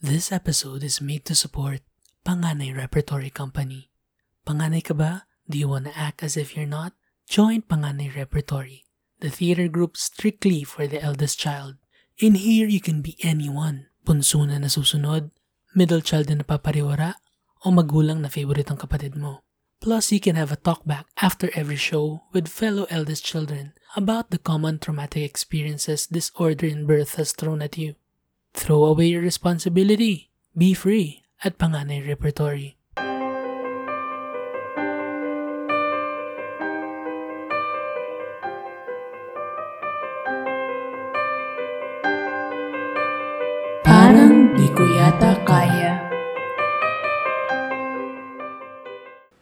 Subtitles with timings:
[0.00, 1.84] This episode is made to support
[2.24, 3.92] Panganay Repertory Company.
[4.48, 5.28] Panganay ka ba?
[5.44, 6.96] Do you want to act as if you're not?
[7.28, 8.88] Join Panganay Repertory,
[9.20, 11.76] the theater group strictly for the eldest child.
[12.16, 13.92] In here, you can be anyone.
[14.00, 15.36] Punso na nasusunod,
[15.76, 17.20] middle child na napapariwara,
[17.60, 19.44] o magulang na favorite ang kapatid mo.
[19.84, 24.40] Plus, you can have a talkback after every show with fellow eldest children about the
[24.40, 27.99] common traumatic experiences disorder in birth has thrown at you.
[28.54, 30.30] Throw away your responsibility.
[30.56, 32.76] Be free at Panganay Repertory.
[43.82, 45.92] Parang di ko yata kaya.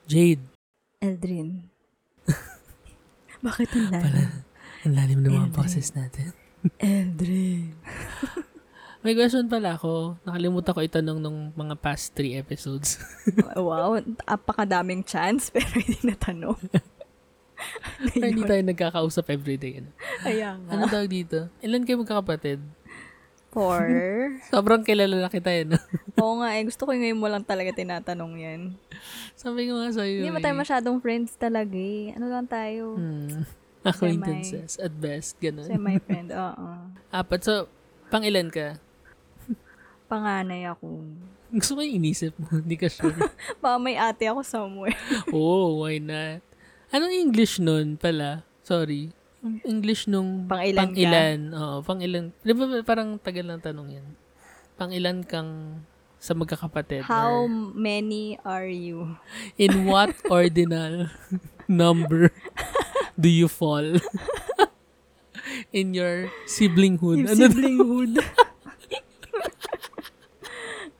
[0.08, 0.40] Jade,
[1.04, 1.68] Eldrin.
[3.44, 4.30] Bakit ang lalim?
[4.86, 5.58] ang lalim ng mga Eldrin.
[5.58, 6.32] boses natin.
[6.80, 7.76] Eldrin.
[9.08, 10.20] May question pala ako.
[10.28, 13.00] Nakalimutan ko itanong nung mga past three episodes.
[13.56, 13.96] wow,
[14.28, 16.60] apakadaming chance pero hindi natanong.
[18.14, 19.82] Pero hindi tayo nagkakausap everyday.
[19.82, 19.90] Ano,
[20.22, 20.94] Ayan ano nga.
[20.94, 21.50] tawag dito?
[21.58, 22.62] Ilan kayo magkakapatid?
[23.50, 23.82] Four.
[24.46, 25.74] Sobrang kilala na kita yun.
[26.22, 28.60] Oo nga eh, gusto ko ngayon mo lang talaga tinatanong yan.
[29.34, 30.44] Sabi ko nga sa'yo Hindi mo eh.
[30.44, 32.14] tayo masyadong friends talaga eh.
[32.14, 32.94] Ano lang tayo?
[32.94, 33.42] Hmm.
[33.82, 35.40] Acquaintances at best.
[35.40, 35.66] Ganun.
[35.66, 36.66] Semi-friend, oo.
[37.10, 37.40] Apat.
[37.42, 37.66] So,
[38.12, 38.78] pang ilan ka?
[40.08, 41.04] Panganay ako.
[41.48, 42.48] Gusto ko yung inisip mo.
[42.64, 43.12] Hindi ka sure.
[43.62, 44.96] Baka may ate ako somewhere.
[45.36, 46.40] oh, why not?
[46.88, 48.44] Anong English nun pala?
[48.64, 49.12] Sorry.
[49.62, 50.82] English nung Pang-ilan ka?
[50.90, 51.38] pang-ilan.
[51.54, 52.34] Oo, pang-ilan.
[52.42, 54.06] Di ba parang tagal ng tanong yan?
[54.74, 55.78] Pang-ilan kang
[56.18, 57.06] sa magkakapatid?
[57.06, 59.14] How Or many are you?
[59.54, 61.06] in what ordinal
[61.70, 62.34] number
[63.14, 63.84] do you fall
[65.70, 67.22] in your siblinghood?
[67.22, 68.18] Yung Ano siblinghood.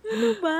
[0.14, 0.58] ano ba?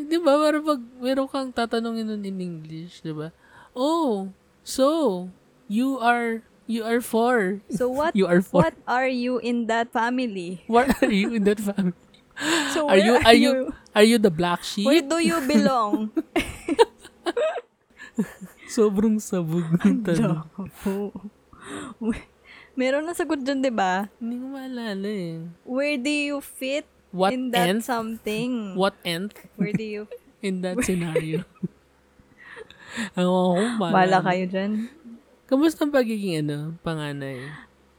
[0.00, 0.32] Di ba?
[0.40, 3.30] Parang pag meron kang tatanungin nun in English, di ba?
[3.76, 4.32] Oh,
[4.64, 5.28] so,
[5.68, 7.60] you are, you are four.
[7.70, 8.64] So what You are four.
[8.66, 10.64] what are you in that family?
[10.66, 11.94] What are you in that family?
[12.72, 13.52] So Are where you, are you,
[13.92, 15.12] are you the black Where sheep?
[15.12, 16.08] do you belong?
[18.64, 20.48] Sobrang sabog ng tanong.
[22.72, 24.08] Meron na sagot dyan, di ba?
[24.16, 25.44] Hindi ko maalala eh.
[25.68, 27.84] Where do you fit What in that nth?
[27.84, 28.74] something?
[28.74, 30.02] What nth Where do you...
[30.46, 31.42] in that scenario?
[33.14, 33.42] Ang ako,
[33.76, 34.18] Bala maalala.
[34.24, 34.72] kayo dyan.
[35.46, 37.38] Kamusta ang pagiging ano, panganay?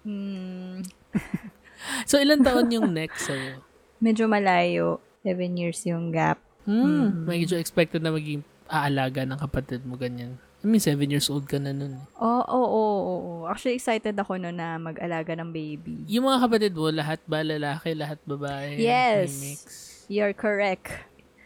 [0.03, 0.81] Hmm,
[2.09, 3.59] So, ilan taon yung next sa'yo?
[3.97, 4.97] medyo malayo.
[5.21, 6.41] Seven years yung gap.
[6.65, 10.37] Hmm, medyo expected na maging aalaga ng kapatid mo, ganyan.
[10.61, 11.97] I mean, seven years old ka na nun.
[11.97, 12.05] eh.
[12.21, 13.45] Oo, oo, oo, oo.
[13.49, 16.05] Actually, excited ako no na mag-alaga ng baby.
[16.05, 18.77] Yung mga kapatid mo, lahat ba lalaki, lahat babae?
[18.77, 19.33] Yes.
[19.33, 19.59] May mix.
[20.05, 20.93] You're correct.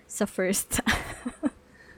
[0.05, 0.79] Sa first.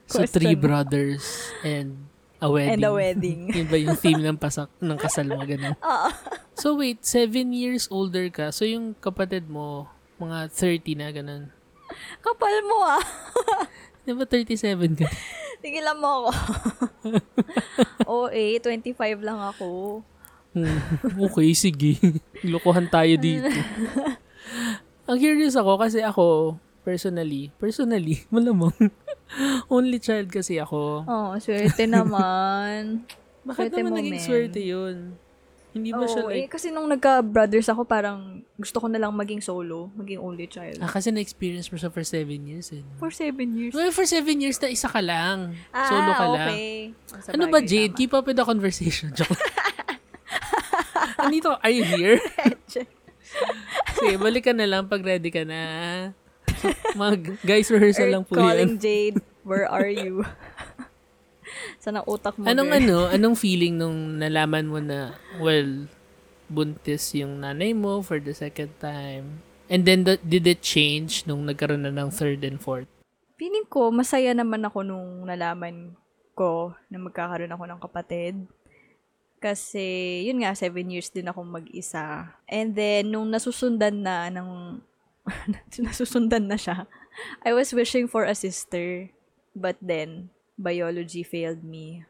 [0.07, 2.07] So, three brothers and
[2.39, 2.79] a wedding.
[2.79, 3.41] And a wedding.
[3.59, 5.75] Yun ba yung theme ng pasak ng kasal mo, ganun?
[5.83, 6.09] Oo.
[6.55, 8.55] So, wait, seven years older ka.
[8.55, 11.51] So, yung kapatid mo, mga 30 na, ganun.
[12.23, 13.03] Kapal mo ah.
[14.07, 14.55] Di ba 37
[14.95, 15.11] ka?
[15.61, 16.29] Tigilan mo ako.
[18.07, 18.93] Oo eh, 25
[19.25, 20.01] lang ako.
[20.57, 20.79] Hmm,
[21.29, 21.97] okay, sige.
[22.41, 23.45] Lokohan tayo dito.
[25.09, 28.75] Ang curious ako kasi ako, personally, personally, malamang,
[29.71, 31.07] only child kasi ako.
[31.07, 33.03] Oo, oh, swerte naman.
[33.47, 35.15] Bakit Swerte naman mo, naging swerte yun?
[35.77, 39.13] Hindi ba siya Oo, like, eh, kasi nung nagka-brothers ako, parang gusto ko na lang
[39.13, 40.81] maging solo, maging only child.
[40.81, 42.81] ah, kasi na-experience mo siya for seven years eh.
[42.97, 43.71] For seven years.
[43.71, 45.53] Well, for seven years na isa ka lang.
[45.69, 46.49] Ah, Solo ka lang.
[46.49, 46.73] okay.
[47.13, 47.93] Oh, sa Ano ba, Jade?
[47.93, 47.99] tama.
[48.01, 49.13] Keep up with the conversation.
[49.13, 49.37] Joke.
[51.21, 52.17] Anito, are you here?
[53.97, 55.61] Sige, balik ka na lang pag ready ka na.
[56.57, 58.81] So, mga guys, rehearsal lang po calling yan.
[58.81, 60.25] Jade, where are you?
[61.81, 62.79] Saan ang utak mo, Anong girl?
[62.79, 65.87] ano, anong feeling nung nalaman mo na, well,
[66.47, 69.43] buntis yung nanay mo for the second time?
[69.67, 72.87] And then, the, did it change nung nagkaroon na ng third and fourth?
[73.35, 75.93] Feeling ko, masaya naman ako nung nalaman
[76.33, 78.35] ko na magkakaroon ako ng kapatid.
[79.37, 82.33] Kasi, yun nga, seven years din akong mag-isa.
[82.49, 84.81] And then, nung nasusundan na ng...
[85.83, 86.87] nasusundan na siya,
[87.43, 89.11] I was wishing for a sister.
[89.51, 92.03] But then, biology failed me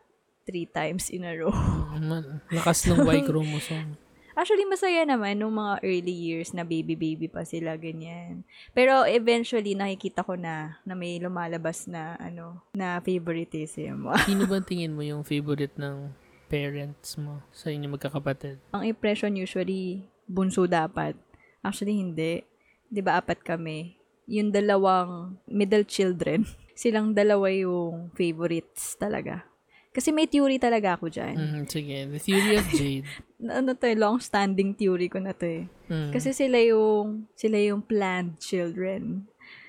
[0.47, 1.51] three times in a row.
[1.99, 3.99] Man, Lakas ng Y chromosome.
[4.37, 8.45] Actually, masaya naman nung mga early years na baby-baby pa sila, ganyan.
[8.69, 14.05] Pero eventually, nakikita ko na na may lumalabas na, ano, na favoritism.
[14.29, 16.13] Sino ba tingin mo yung favorite ng
[16.47, 18.61] parents mo sa inyo magkakapatid?
[18.77, 21.17] Ang impression usually, bunso dapat.
[21.65, 22.45] Actually, hindi.
[22.93, 23.97] Di ba, apat kami.
[24.27, 26.43] yung dalawang middle children,
[26.77, 29.43] silang dalawa yung favorites talaga.
[29.89, 31.33] Kasi may theory talaga ako dyan.
[31.33, 31.97] Mhm, sige.
[32.05, 33.09] The theory of Jade.
[33.49, 35.65] Ano to, eh, long-standing theory ko na to eh.
[35.89, 36.09] Mm.
[36.09, 39.25] Kasi sila yung, sila yung planned children.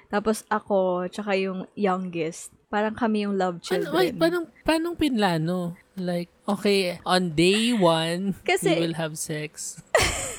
[0.09, 4.17] Tapos ako, tsaka yung youngest, parang kami yung love Ano, children.
[4.17, 5.77] paano, paano pinlano?
[5.97, 9.81] Like, okay, on day one, Kasi- we will have sex.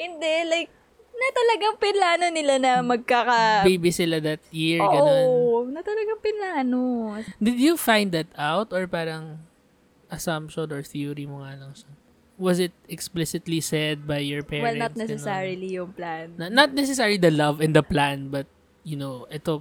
[0.00, 0.70] Hindi, like,
[1.20, 3.60] na talagang pinlano nila na magkaka...
[3.68, 5.28] Baby sila that year, ganun.
[5.28, 6.80] Oo, na talagang pinlano.
[7.36, 9.44] Did you find that out or parang
[10.08, 11.92] assumption or theory mo nga lang siya?
[12.40, 14.64] Was it explicitly said by your parents?
[14.64, 15.04] Well, not ganun?
[15.04, 16.40] necessarily yung plan.
[16.40, 18.48] Na- not necessarily the love and the plan, but,
[18.80, 19.60] you know, ito,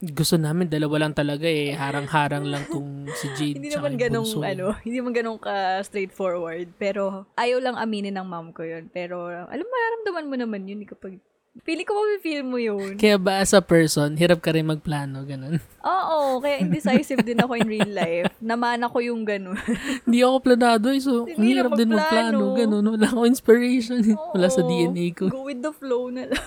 [0.00, 1.76] gusto namin, dalawa lang talaga eh.
[1.76, 3.60] Harang-harang lang tong si Jade.
[3.60, 4.40] Hindi tsaka naman yung ganong, bunso.
[4.40, 5.54] ano, hindi naman ganong ka
[5.84, 6.72] straightforward.
[6.80, 8.88] Pero, ayaw lang aminin ng mom ko yun.
[8.88, 11.20] Pero, alam mo, nararamdaman mo naman yun kapag,
[11.60, 11.92] feeling ko
[12.24, 12.96] feel mo yun.
[12.96, 15.60] Kaya ba as a person, hirap ka rin magplano, ganun?
[15.84, 18.32] Oo, kaya indecisive din ako in real life.
[18.40, 19.60] Namana ko yung ganun.
[20.08, 22.86] Hindi ako planado eh, so Hindi hirap din magplano, ganun.
[22.96, 24.00] Wala akong inspiration.
[24.00, 24.16] eh.
[24.32, 25.28] Wala sa Oo, DNA ko.
[25.28, 26.44] Go with the flow na lang.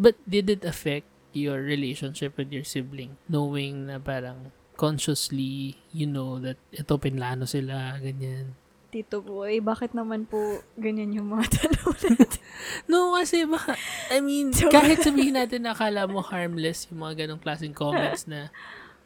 [0.00, 3.16] But did it affect your relationship with your sibling?
[3.26, 4.50] Knowing na parang
[4.80, 8.56] consciously, you know that ito pinlano sila, ganyan.
[8.90, 12.42] Tito boy, bakit naman po ganyan yung mga tanong natin?
[12.90, 13.78] No, kasi baka,
[14.10, 18.50] I mean, kahit sabihin natin na akala mo harmless yung mga ganong klaseng comments na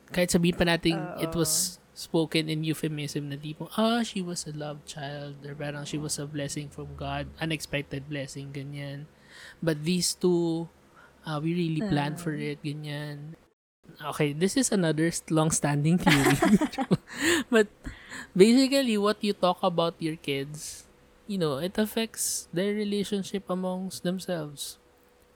[0.09, 4.55] kahit sabihin pa natin it was spoken in euphemism na tipong, ah, she was a
[4.57, 9.07] love child or parang she was a blessing from God, unexpected blessing, ganyan.
[9.63, 10.71] But these two,
[11.27, 13.37] uh, we really planned for it, ganyan.
[14.01, 16.37] Okay, this is another long-standing theory.
[17.53, 17.69] but
[18.37, 20.89] basically, what you talk about your kids,
[21.27, 24.79] you know, it affects their relationship amongst themselves.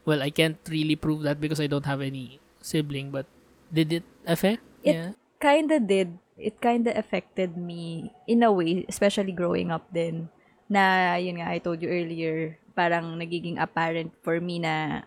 [0.04, 3.26] Well, I can't really prove that because I don't have any sibling, but
[3.72, 4.64] did it affect?
[4.82, 5.12] It- yeah.
[5.38, 6.18] kinda did.
[6.34, 10.30] It kinda affected me in a way, especially growing up then.
[10.66, 15.06] Na, yun nga, I told you earlier, parang nagiging apparent for me na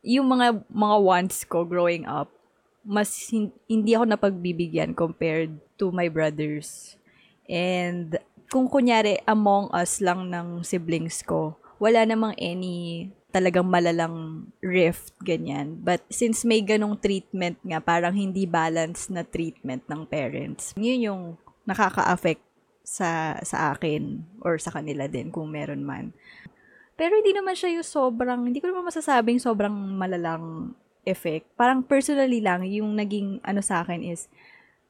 [0.00, 2.32] yung mga mga wants ko growing up,
[2.80, 6.96] mas hin- hindi ako napagbibigyan compared to my brothers.
[7.48, 8.16] And
[8.48, 15.78] kung kunyari among us lang ng siblings ko, wala namang any talagang malalang rift, ganyan.
[15.78, 21.22] But since may ganong treatment nga, parang hindi balance na treatment ng parents, yun yung
[21.62, 22.42] nakaka-affect
[22.82, 26.10] sa, sa akin or sa kanila din kung meron man.
[27.00, 30.76] Pero hindi naman siya yung sobrang, hindi ko naman masasabing sobrang malalang
[31.08, 31.48] effect.
[31.56, 34.28] Parang personally lang, yung naging ano sa akin is,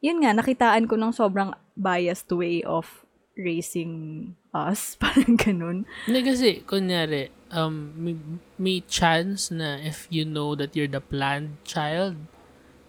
[0.02, 3.06] yun nga, nakitaan ko ng sobrang biased way of
[3.38, 4.94] raising us.
[5.02, 5.86] Parang ganun.
[6.10, 8.18] Hindi kasi, kunyari, um, may,
[8.58, 12.18] may chance na if you know that you're the planned child,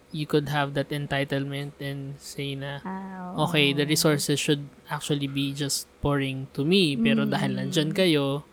[0.09, 2.81] you could have that entitlement and say na,
[3.37, 6.97] okay, the resources should actually be just pouring to me.
[6.97, 8.43] Pero dahil nandyan kayo,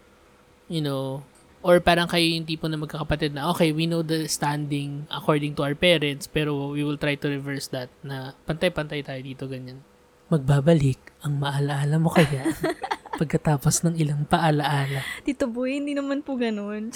[0.68, 1.24] you know,
[1.64, 5.66] or parang kayo yung tipo na magkakapatid na, okay, we know the standing according to
[5.66, 9.82] our parents, pero we will try to reverse that na pantay-pantay tayo dito, ganyan.
[10.30, 12.52] Magbabalik ang maalaala mo kaya
[13.20, 15.02] pagkatapos ng ilang paalaala.
[15.26, 16.94] Tito Boy, hindi naman po ganun.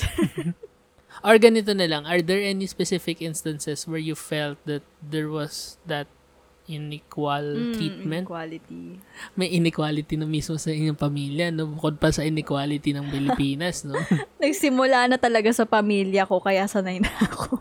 [1.27, 5.77] Or ganito na lang, are there any specific instances where you felt that there was
[5.85, 6.09] that
[6.77, 8.25] unequal treatment?
[8.29, 8.97] Quality.
[9.37, 11.69] May inequality na mismo sa inyong pamilya, no?
[11.73, 13.97] Bukod pa sa inequality ng Pilipinas, no?
[14.43, 17.61] Nagsimula na talaga sa pamilya ko, kaya sanay na ako.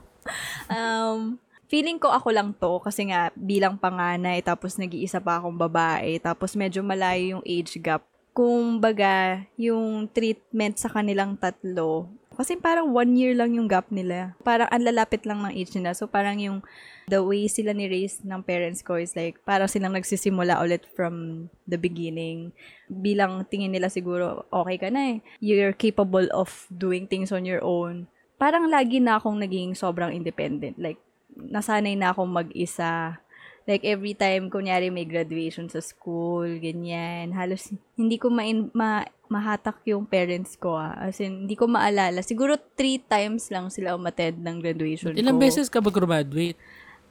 [0.71, 1.35] um,
[1.71, 6.55] feeling ko ako lang to, kasi nga, bilang panganay, tapos nag-iisa pa akong babae, tapos
[6.55, 8.03] medyo malayo yung age gap.
[8.31, 12.07] Kung baga, yung treatment sa kanilang tatlo,
[12.41, 14.33] kasi parang one year lang yung gap nila.
[14.41, 15.91] Parang ang lalapit lang ng age nila.
[15.91, 16.63] So parang yung
[17.11, 21.75] the way sila ni-raise ng parents ko is like, parang silang nagsisimula ulit from the
[21.75, 22.55] beginning.
[22.87, 25.17] Bilang tingin nila siguro, okay ka na eh.
[25.43, 28.07] You're capable of doing things on your own.
[28.39, 30.79] Parang lagi na akong naging sobrang independent.
[30.79, 31.03] Like,
[31.35, 33.19] nasanay na akong mag-isa.
[33.67, 37.35] Like, every time, kunyari may graduation sa school, ganyan.
[37.35, 40.97] Halos, hindi ko ma- ma- mahatak yung parents ko ah.
[40.97, 42.23] As in, hindi ko maalala.
[42.23, 45.43] Siguro three times lang sila umattend ng graduation Ilang ko.
[45.43, 46.57] beses ka ba graduate?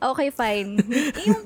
[0.00, 0.80] Okay, fine.
[1.28, 1.44] yung,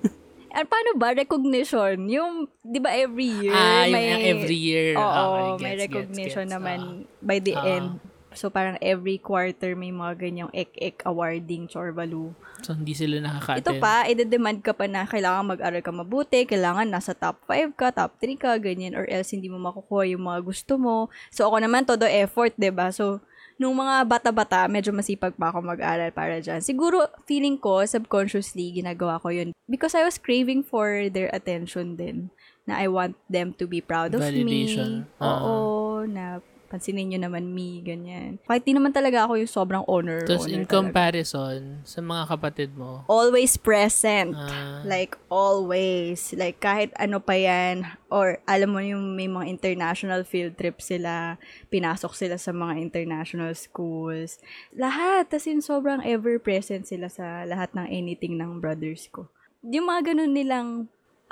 [0.55, 1.11] ah, paano ba?
[1.11, 2.07] Recognition.
[2.07, 3.55] Yung, di ba every year?
[3.55, 4.95] ah, yung every year.
[4.95, 6.55] Oo, okay, may gets, recognition gets, gets.
[6.55, 6.79] naman
[7.19, 7.67] by the Ah.
[7.67, 7.89] end.
[8.35, 11.71] So, parang every quarter may mga ganyang ek-ek awarding.
[11.71, 12.35] Ah,
[12.67, 16.91] so, hindi sila nakaka Ito pa, i-demand ka pa na kailangan mag-aral ka mabuti, kailangan
[16.91, 20.43] nasa top 5 ka, top 3 ka, ganyan, or else hindi mo makukuha yung mga
[20.43, 21.15] gusto mo.
[21.31, 23.23] So, ako naman, todo effort, ba So,
[23.59, 26.59] nung mga bata-bata, medyo masipag pa ako mag-aral para dyan.
[26.63, 29.55] Siguro, feeling ko, subconsciously, ginagawa ko yun.
[29.71, 32.35] Because I was craving for their attention din.
[32.65, 35.07] Na I want them to be proud of Validation.
[35.07, 35.23] me.
[35.23, 38.41] Oo, na pansinin nyo naman me, ganyan.
[38.43, 40.25] Kahit di naman talaga ako yung sobrang honor.
[40.25, 40.75] Tapos in talaga.
[40.75, 44.33] comparison sa mga kapatid mo, Always present.
[44.33, 46.33] ah, Like, always.
[46.33, 47.87] Like, kahit ano pa yan.
[48.09, 51.37] Or, alam mo yung may mga international field trip sila.
[51.69, 54.39] Pinasok sila sa mga international schools.
[54.71, 55.27] Lahat.
[55.29, 59.29] As in, sobrang ever-present sila sa lahat ng anything ng brothers ko.
[59.65, 60.69] Yung mga ganun nilang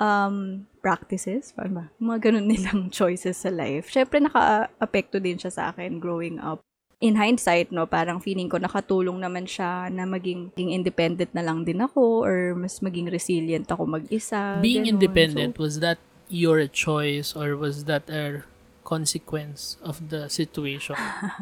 [0.03, 1.55] um, practices?
[1.55, 3.87] Yung mga ganun nilang choices sa life.
[3.87, 6.59] Syempre, naka-apekto din siya sa akin growing up
[7.03, 11.67] in hindsight, no, parang feeling ko nakatulong naman siya na maging, maging independent na lang
[11.67, 14.63] din ako or mas maging resilient ako mag-isa.
[14.63, 14.95] being ganun.
[14.95, 15.99] independent, So, was that
[16.31, 18.47] your choice or was that a
[18.87, 20.95] consequence of the situation?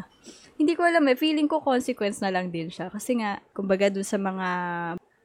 [0.59, 1.13] hindi ko alam eh.
[1.13, 2.89] Feeling ko consequence na lang din siya.
[2.89, 4.49] Kasi nga, kumbaga dun sa mga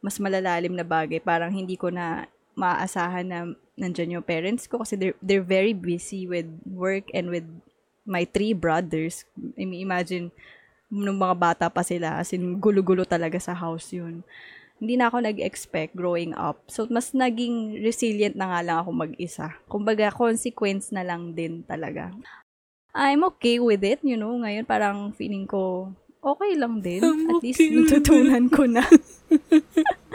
[0.05, 3.39] mas malalalim na bagay, parang hindi ko na maaasahan na
[3.77, 7.45] nandyan yung parents ko kasi they're, they're very busy with work and with
[8.09, 9.29] my three brothers.
[9.61, 10.33] I mean, imagine,
[10.89, 14.25] nung mga bata pa sila, as in, gulo-gulo talaga sa house yun.
[14.81, 16.65] Hindi na ako nag-expect growing up.
[16.69, 19.57] So, mas naging resilient na nga lang ako mag-isa.
[19.69, 22.13] Kumbaga, consequence na lang din talaga.
[22.97, 24.33] I'm okay with it, you know.
[24.41, 25.93] Ngayon, parang feeling ko,
[26.25, 27.05] okay lang din.
[27.05, 28.85] I'm At least, okay with natutunan ko na.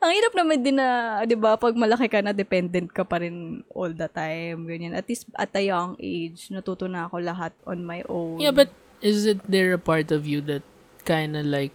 [0.00, 3.60] Ang hirap naman din na, di ba, pag malaki ka na, dependent ka pa rin
[3.76, 4.64] all the time.
[4.64, 4.96] Ganyan.
[4.96, 8.40] At least, at a young age, natuto na ako lahat on my own.
[8.40, 8.72] yeah, but
[9.04, 10.64] is it there a part of you that
[11.04, 11.72] kind of like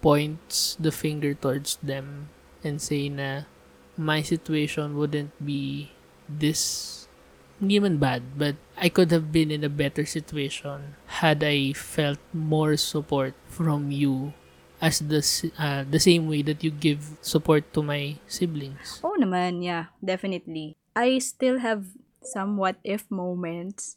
[0.00, 2.32] points the finger towards them
[2.64, 3.44] and say na
[3.96, 5.92] my situation wouldn't be
[6.28, 6.96] this
[7.60, 12.16] hindi man bad, but I could have been in a better situation had I felt
[12.32, 14.32] more support from you
[14.80, 15.20] as the
[15.60, 19.00] uh, the same way that you give support to my siblings.
[19.04, 20.74] Oo naman, yeah, definitely.
[20.96, 21.86] I still have
[22.24, 23.96] some what if moments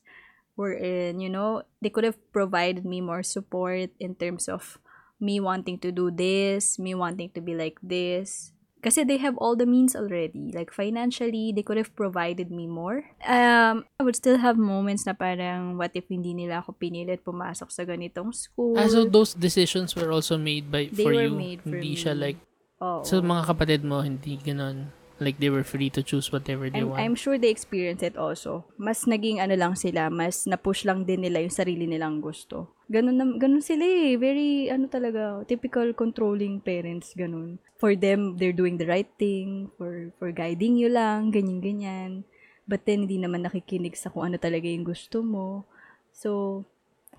[0.55, 4.77] wherein, you know, they could have provided me more support in terms of
[5.19, 8.51] me wanting to do this, me wanting to be like this.
[8.83, 10.51] Kasi they have all the means already.
[10.51, 13.07] Like financially, they could have provided me more.
[13.23, 17.71] Um, I would still have moments na parang what if hindi nila ako pinilit pumasok
[17.71, 18.75] sa ganitong school.
[18.75, 21.39] Ah, so those decisions were also made by They for were you.
[21.39, 22.35] made for hindi siya me.
[22.35, 22.39] like
[22.83, 23.07] Oo.
[23.07, 24.91] sa mga kapatid mo hindi ganon.
[25.22, 27.00] Like they were free to choose whatever they I'm, want.
[27.01, 28.65] I'm sure they experience it also.
[28.77, 32.74] Mas naging ano lang sila, mas na-push lang din nila yung sarili nilang gusto.
[32.89, 34.17] Ganun, na, ganun sila eh.
[34.17, 37.62] Very, ano talaga, typical controlling parents, ganun.
[37.77, 42.24] For them, they're doing the right thing, for, for guiding you lang, ganyan-ganyan.
[42.63, 45.67] But then, hindi naman nakikinig sa kung ano talaga yung gusto mo.
[46.15, 46.63] So,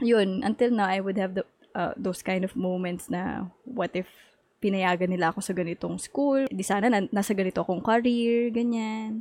[0.01, 4.09] yun, until now, I would have the, uh, those kind of moments na, what if
[4.64, 6.49] pinayagan nila ako sa ganitong school.
[6.49, 9.21] Di sana na, nasa ganito akong career, ganyan.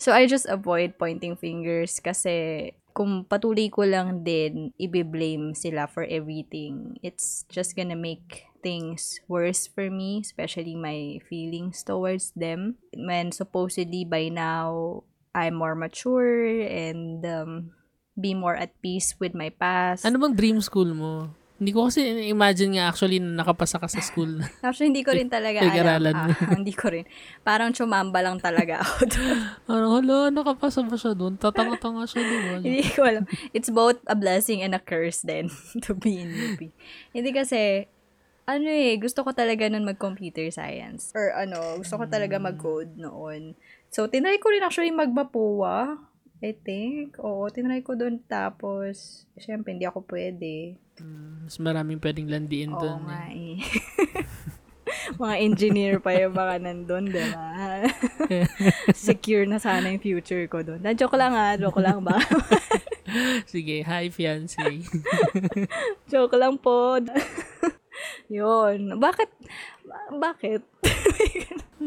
[0.00, 6.08] So, I just avoid pointing fingers kasi kung patuloy ko lang din i-blame sila for
[6.08, 12.80] everything, it's just gonna make things worse for me, especially my feelings towards them.
[12.90, 17.52] When supposedly by now, I'm more mature and um,
[18.18, 20.02] be more at peace with my past.
[20.02, 21.30] ano bang dream school mo?
[21.58, 24.38] Hindi ko kasi imagine nga actually na nakapasa ka sa school.
[24.62, 26.14] Actually, hindi ko rin talaga alam.
[26.14, 27.02] Ah, hindi ko rin.
[27.42, 29.38] Parang chumamba lang talaga ako doon.
[29.66, 31.34] Parang, hala, nakapasa ba siya doon?
[31.34, 32.62] Tatanga-tanga siya, ba?
[32.62, 33.26] hindi ko alam.
[33.50, 35.50] It's both a blessing and a curse then
[35.82, 36.62] to be in UP.
[37.10, 37.90] Hindi kasi,
[38.46, 41.10] ano eh, gusto ko talaga nun mag-computer science.
[41.18, 43.58] Or ano, gusto ko talaga mag-code noon.
[43.90, 46.06] So, tinry ko rin actually magmapuwa.
[46.38, 47.18] I think.
[47.18, 48.22] Oo, tinry ko doon.
[48.30, 50.78] Tapos, syempre, hindi ako pwede.
[51.00, 53.00] Mas maraming pwedeng landiin Oo doon.
[53.08, 53.56] nga eh.
[53.56, 53.58] eh.
[55.22, 57.46] mga engineer pa yung baka nandun, di ba?
[58.94, 60.80] Secure na sana yung future ko doon.
[60.80, 62.16] Na joke lang ha, joke lang ba?
[63.52, 64.84] Sige, hi, fiancé.
[66.12, 67.00] joke lang po.
[68.28, 69.00] Yun.
[69.00, 69.30] Bakit?
[70.20, 70.62] Bakit?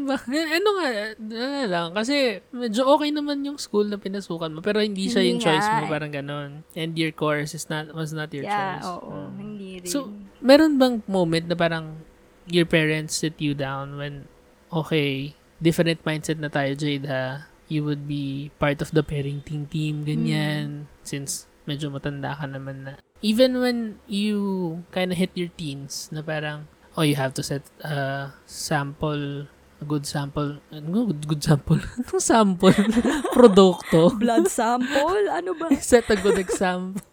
[0.06, 0.44] Bakit?
[0.58, 5.06] ano nga, ano lang, kasi medyo okay naman yung school na pinasukan mo, pero hindi
[5.08, 5.90] siya Hindi yung choice mo, eh.
[5.90, 6.50] parang ganon.
[6.74, 8.88] And your course is not, was not your yeah, choice.
[8.88, 9.10] oo.
[9.10, 9.32] Mm.
[9.38, 9.90] Hindi rin.
[9.90, 10.10] So,
[10.42, 12.02] meron bang moment na parang
[12.50, 14.26] your parents sit you down when,
[14.72, 17.46] okay, different mindset na tayo, Jade, ha?
[17.70, 22.92] You would be part of the parenting team, ganyan, since medyo matanda ka naman na.
[23.22, 26.66] Even when you kind of hit your teens, na parang,
[26.98, 29.46] oh, you have to set a sample,
[29.82, 32.72] good sample, ano, good, good sample, anong sample?
[33.36, 34.14] Produkto.
[34.14, 35.28] blood sample?
[35.28, 35.68] Ano ba?
[35.78, 37.02] set a good example.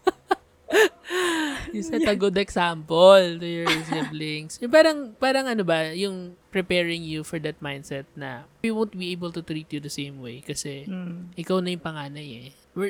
[1.70, 4.58] You set a good example to your siblings.
[4.62, 9.10] Yung parang, parang ano ba, yung preparing you for that mindset na we won't be
[9.10, 11.30] able to treat you the same way kasi Mm.
[11.34, 12.48] ikaw na yung panganay eh.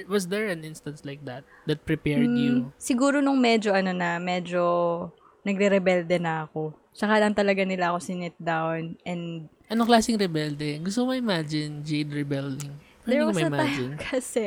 [0.08, 2.54] Was there an instance like that that prepared Mm, you?
[2.76, 4.60] Siguro nung medyo ano na, medyo
[5.40, 6.76] nagre-rebelde na ako.
[6.90, 10.82] Tsaka lang talaga nila ako sinit down and Anong klaseng rebelde?
[10.82, 12.74] Gusto mo imagine Jade rebelling?
[13.00, 13.92] Parang there Hindi ko was a ma-imagine.
[13.94, 14.46] time kasi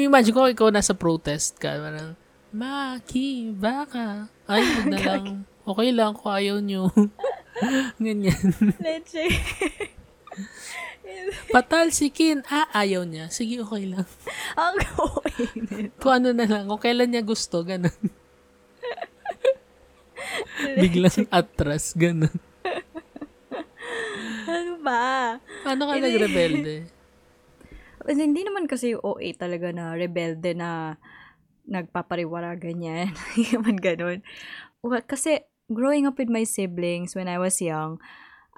[0.00, 1.76] imagine ko ikaw nasa protest ka.
[1.76, 2.16] Parang,
[2.50, 4.32] Maki, baka.
[4.48, 5.24] Ay, wag na lang.
[5.62, 6.88] Okay lang kung ayaw nyo.
[8.00, 8.40] Ganyan.
[8.80, 9.28] leche.
[11.52, 12.40] Patal si Kin.
[12.48, 13.28] Ah, ayaw niya.
[13.28, 14.08] Sige, okay lang.
[14.56, 15.44] Ang okay.
[16.00, 16.64] Kung ano na lang.
[16.64, 17.92] Kung kailan niya gusto, ganun.
[20.78, 22.32] Biglang atras, ganun.
[24.48, 25.36] ano ba?
[25.64, 26.88] Paano ka nagrebelde?
[28.04, 30.96] Well, hindi naman kasi yung OA talaga na rebelde na
[31.68, 33.12] nagpapariwara ganyan.
[33.36, 34.18] Hindi naman ganun.
[34.82, 38.02] Well, kasi growing up with my siblings when I was young,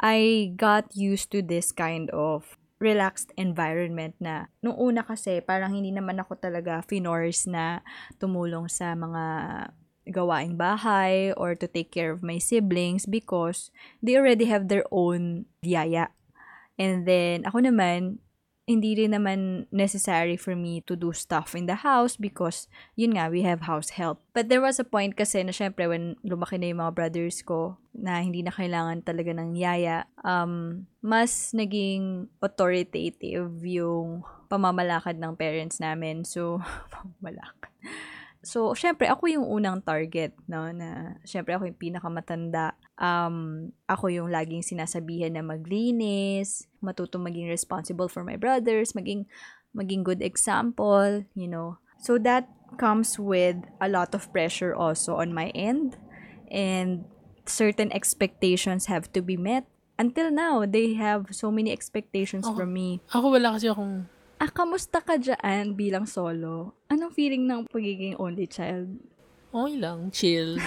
[0.01, 5.95] I got used to this kind of relaxed environment na nung una kasi parang hindi
[5.95, 7.79] naman ako talaga finors na
[8.19, 9.23] tumulong sa mga
[10.11, 13.71] gawaing bahay or to take care of my siblings because
[14.03, 16.11] they already have their own biyaya.
[16.81, 18.19] And then, ako naman,
[18.63, 23.27] hindi rin naman necessary for me to do stuff in the house because, yun nga,
[23.27, 24.23] we have house help.
[24.33, 27.77] But there was a point kasi na syempre when lumaki na yung mga brothers ko
[27.91, 35.83] na hindi na kailangan talaga ng yaya, um, mas naging authoritative yung pamamalakad ng parents
[35.83, 36.23] namin.
[36.23, 36.63] So,
[36.95, 37.75] pamamalakad.
[38.43, 42.75] So, syempre, ako yung unang target, no, na, syempre, ako yung pinakamatanda.
[42.99, 49.31] Um, ako yung laging sinasabihan na maglinis, matuto maging responsible for my brothers, maging,
[49.71, 51.79] maging good example, you know.
[52.03, 52.51] So, that
[52.83, 55.95] comes with a lot of pressure also on my end.
[56.51, 57.07] And
[57.47, 59.71] certain expectations have to be met.
[59.99, 62.57] Until now, they have so many expectations Oh.
[62.59, 62.99] from me.
[63.15, 64.11] Ako wala kasi akong
[64.43, 66.75] Ah, kamusta ka dyan bilang solo?
[66.91, 68.91] Anong feeling ng pagiging only child?
[69.55, 70.59] Okay lang, chill.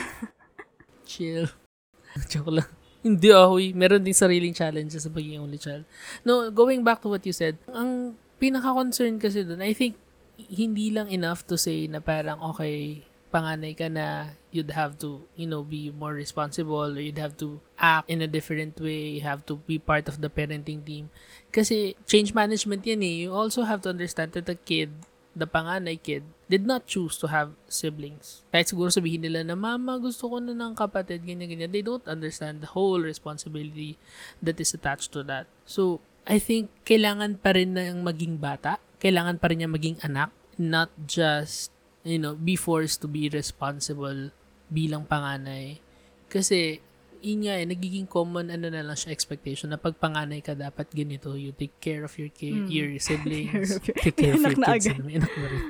[1.12, 1.52] chill.
[2.32, 2.72] Joke lang.
[3.04, 3.76] Hindi eh.
[3.76, 5.84] Meron din sariling challenges sa pagiging only child.
[6.24, 10.00] No, going back to what you said, ang pinaka-concern kasi dun, I think,
[10.40, 15.46] hindi lang enough to say na parang, okay, panganay ka na, you'd have to, you
[15.46, 19.46] know, be more responsible or you'd have to act in a different way, you have
[19.46, 21.12] to be part of the parenting team.
[21.52, 23.28] Kasi change management yan eh.
[23.28, 24.96] You also have to understand that the kid,
[25.36, 28.48] the panganay kid, did not choose to have siblings.
[28.54, 31.74] Kahit siguro sabihin nila na, Mama, gusto ko na ng kapatid, ganyan-ganyan.
[31.74, 34.00] They don't understand the whole responsibility
[34.39, 35.52] that is attached to that.
[35.68, 38.80] So, I think kailangan pa rin ng maging bata.
[38.98, 40.32] Kailangan pa rin niya maging anak.
[40.56, 44.32] Not just, you know, be forced to be responsible
[44.76, 45.80] bilang panganay.
[46.28, 46.84] Kasi,
[47.20, 50.92] yun nga eh, nagiging common ano na lang siya expectation na pag panganay ka dapat
[50.92, 52.70] ganito, you take care of your ki- Mm.
[52.70, 54.86] your siblings, Care of your- take care of your na kids.
[54.88, 55.64] ano, anak rin.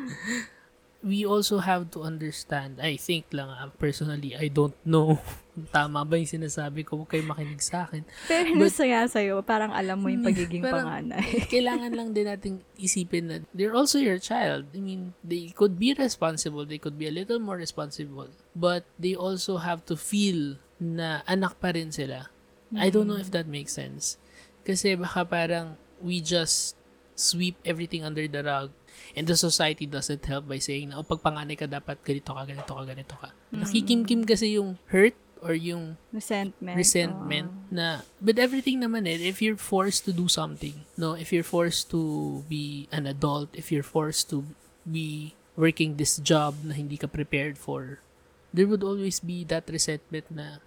[1.06, 5.22] We also have to understand, I think lang, ah, personally, I don't know
[5.56, 8.04] kung tama ba yung sinasabi ko, huwag kayo makinig sa akin.
[8.28, 11.24] Pero But- saya sa'yo, parang alam mo yung pagiging Parang- panganay.
[11.54, 14.68] Kailangan lang din nating isipin na they're also your child.
[14.76, 19.16] I mean, they could be responsible, they could be a little more responsible, but they
[19.16, 22.28] also have to feel na anak pa rin sila.
[22.76, 24.20] I don't know if that makes sense.
[24.68, 26.76] Kasi baka parang we just
[27.16, 28.76] sweep everything under the rug
[29.14, 32.72] and the society doesn't help by saying oh, pag panganay ka, dapat ganito ka, ganito
[32.72, 33.30] ka, ganito ka.
[33.50, 36.74] Nakikimkim kasi yung hurt or yung Resentment.
[36.74, 41.46] resentment na with everything naman eh if you're forced to do something no if you're
[41.46, 44.42] forced to be an adult if you're forced to
[44.82, 48.02] be working this job na hindi ka prepared for
[48.50, 50.58] there would always be that resentment na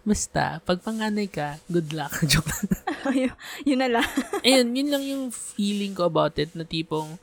[0.00, 2.48] basta pag panganay ka good luck joke.
[3.04, 3.12] Oh.
[3.68, 4.08] yun na lang.
[4.40, 7.20] ayun yun lang yung feeling ko about it na tipong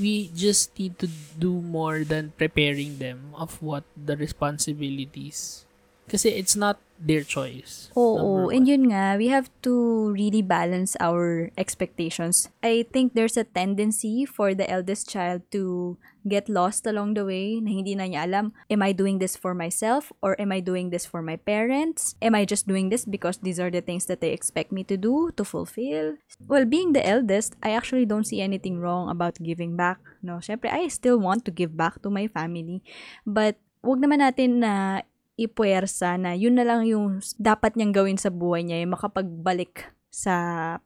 [0.00, 5.65] we just need to do more than preparing them of what the responsibilities
[6.06, 11.48] kasi it's not their choice Oo, and yun nga, we have to really balance our
[11.56, 12.52] expectations.
[12.60, 15.96] I think there's a tendency for the eldest child to
[16.28, 19.54] get lost along the way na hindi na niya alam, am I doing this for
[19.54, 22.18] myself or am I doing this for my parents?
[22.20, 24.98] Am I just doing this because these are the things that they expect me to
[24.98, 26.18] do, to fulfill?
[26.44, 30.02] Well, being the eldest, I actually don't see anything wrong about giving back.
[30.20, 32.82] No, syempre, I still want to give back to my family.
[33.24, 38.32] But, wag naman natin na ipuwersa na yun na lang yung dapat niyang gawin sa
[38.32, 40.34] buhay niya, yung makapagbalik sa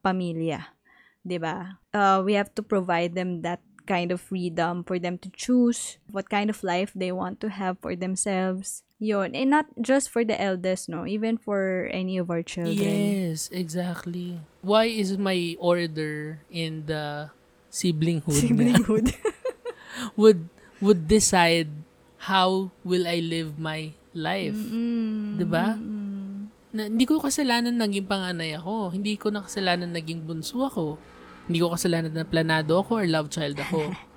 [0.03, 0.75] pamilya.
[1.23, 1.79] 'Di ba?
[1.95, 6.31] Uh, we have to provide them that kind of freedom for them to choose what
[6.31, 8.87] kind of life they want to have for themselves.
[9.01, 9.35] Yun.
[9.35, 11.09] And not just for the eldest, no?
[11.09, 12.77] Even for any of our children.
[12.77, 14.45] Yes, exactly.
[14.61, 17.33] Why is my order in the
[17.71, 19.15] siblinghood, Siblinghood.
[20.21, 20.51] would
[20.83, 21.71] would decide
[22.29, 24.59] how will I live my life?
[24.59, 25.77] Mm, 'Di ba?
[25.77, 26.11] mm.
[26.71, 28.95] Na, hindi ko kasalanan naging panganay ako.
[28.95, 31.03] Hindi ko na kasalanan naging bunso ako.
[31.51, 33.91] Hindi ko kasalanan na planado ako or love child ako.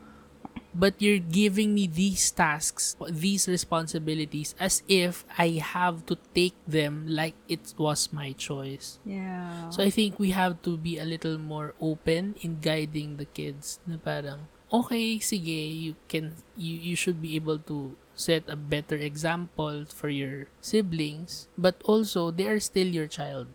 [0.74, 7.06] But you're giving me these tasks, these responsibilities as if I have to take them
[7.06, 8.98] like it was my choice.
[9.06, 9.70] Yeah.
[9.70, 13.82] So I think we have to be a little more open in guiding the kids
[13.86, 18.96] na parang okay sige you can you you should be able to set a better
[18.96, 23.48] example for your siblings but also they are still your child.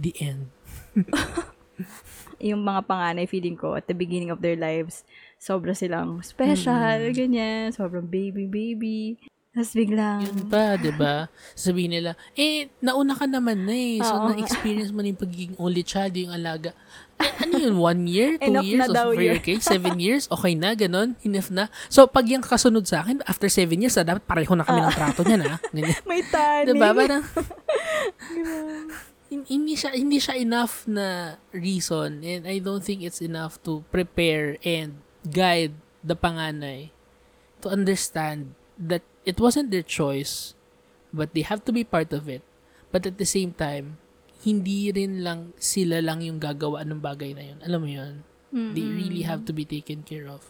[0.00, 0.48] The end.
[2.40, 5.04] yung mga panganay, feeling ko, at the beginning of their lives,
[5.36, 9.20] sobra silang special, ganyan, sobrang baby-baby.
[9.50, 11.26] Tapos biglang, Yun pa, 'di ba?
[11.58, 13.98] Sabihin nila, eh nauna ka naman na eh.
[13.98, 14.30] So Oo.
[14.30, 16.70] na-experience mo na yung pagiging only child, yung alaga.
[17.18, 17.74] Eh, ano yun?
[17.76, 18.38] One year?
[18.38, 18.78] Two Enough years?
[18.78, 19.66] na daw Or for your case?
[19.66, 20.30] Seven years?
[20.30, 20.72] Okay na?
[20.72, 21.18] Ganon?
[21.20, 21.66] Enough na?
[21.90, 24.94] So, pag yung kasunod sa akin, after seven years, ah, dapat pareho na kami ng
[24.94, 25.58] trato niya na.
[25.74, 25.98] Ganyan.
[26.06, 26.66] may taning.
[26.70, 26.88] Diba?
[26.94, 27.22] Parang,
[29.30, 33.82] hin- hindi siya, hindi siya enough na reason and I don't think it's enough to
[33.90, 36.90] prepare and guide the panganay
[37.60, 40.54] to understand that it wasn't their choice
[41.12, 42.42] but they have to be part of it.
[42.90, 43.98] But at the same time,
[44.42, 47.58] hindi rin lang sila lang yung gagawa ng bagay na yun.
[47.62, 48.14] Alam mo yun?
[48.50, 50.42] They really have to be taken care of.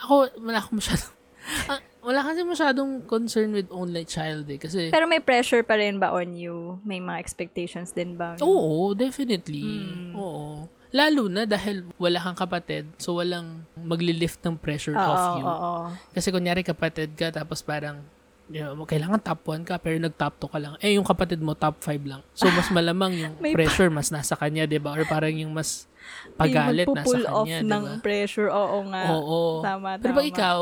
[0.00, 1.12] Ako, wala akong masyadong,
[1.70, 4.56] ah, wala kasi masyadong concern with only child eh.
[4.56, 6.80] Kasi, Pero may pressure pa rin ba on you?
[6.80, 8.40] May mga expectations din ba?
[8.40, 9.64] Oo, definitely.
[9.64, 10.16] Mm.
[10.16, 10.64] Oo.
[10.94, 15.42] Lalo na dahil wala kang kapatid, so walang magli-lift ng pressure Oo, off you.
[15.42, 15.72] oo.
[16.14, 17.98] Kasi kunyari kapatid ka, tapos parang,
[18.46, 20.74] you know, kailangan top 1 ka, pero nag-top 2 ka lang.
[20.78, 22.22] Eh, yung kapatid mo, top 5 lang.
[22.30, 24.94] So, mas malamang yung pressure mas nasa kanya, di ba?
[24.94, 25.90] Or parang yung mas
[26.38, 27.94] pagalit nasa off kanya, di ng ba?
[27.98, 29.02] pressure, oo nga.
[29.10, 29.66] Oo.
[29.66, 30.30] Tama, Pero pag tama.
[30.30, 30.58] ikaw,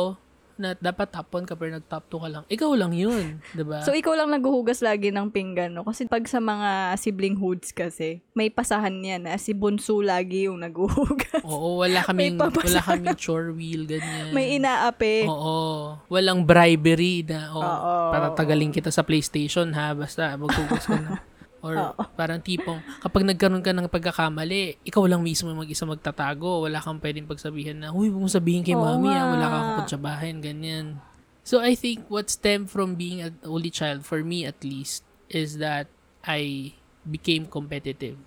[0.62, 3.82] na dapat top 1 ka, pero nag-top 2 ka lang, ikaw lang yun, di ba?
[3.82, 5.82] So, ikaw lang naghuhugas lagi ng pinggan, no?
[5.82, 9.26] Kasi pag sa mga siblings kasi, may pasahan yan.
[9.26, 11.42] Na si Bunso lagi yung naghuhugas.
[11.42, 14.30] Oo, wala kaming, wala kaming chore wheel, ganyan.
[14.30, 15.26] May inaapi.
[15.26, 15.98] Oo.
[16.06, 17.94] Walang bribery na, oh, Oo.
[18.14, 21.18] patatagalin kita sa PlayStation ha, basta maghugas ka na.
[21.62, 26.66] Or parang tipong, kapag nagkaroon ka ng pagkakamali, ikaw lang mismo mag-isa magtatago.
[26.66, 29.66] Wala kang pwedeng pagsabihin na, huy, huwag mo sabihin kay Oo mami, ah, wala kang
[29.78, 30.98] kapatsabahin, ganyan.
[31.42, 35.62] So, I think what stemmed from being an only child, for me at least, is
[35.62, 35.86] that
[36.26, 38.18] I became competitive.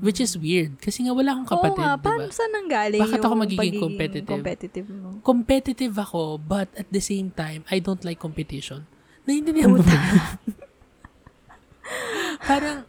[0.00, 0.80] Which is weird.
[0.80, 2.04] Kasi nga wala akong kapatid, Oo nga, di ba?
[2.04, 4.28] paano saan nanggaling Bakit ako magiging pagiging competitive?
[4.32, 5.08] competitive mo?
[5.20, 8.84] competitive ako, but at the same time, I don't like competition.
[9.24, 9.92] Naiintindihan mo ba?
[12.42, 12.84] parang,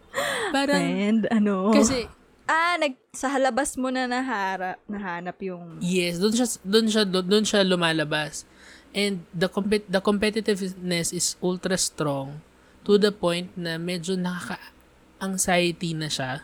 [0.53, 1.73] parang, And ano?
[1.73, 2.05] kasi,
[2.49, 5.81] ah, nag, sa halabas mo na nahara, nahanap yung...
[5.81, 8.45] yes, doon siya, doon siya, doon siya lumalabas.
[8.89, 12.41] And the compet the competitiveness is ultra strong
[12.89, 16.41] to the point na medyo nakaka-anxiety na siya.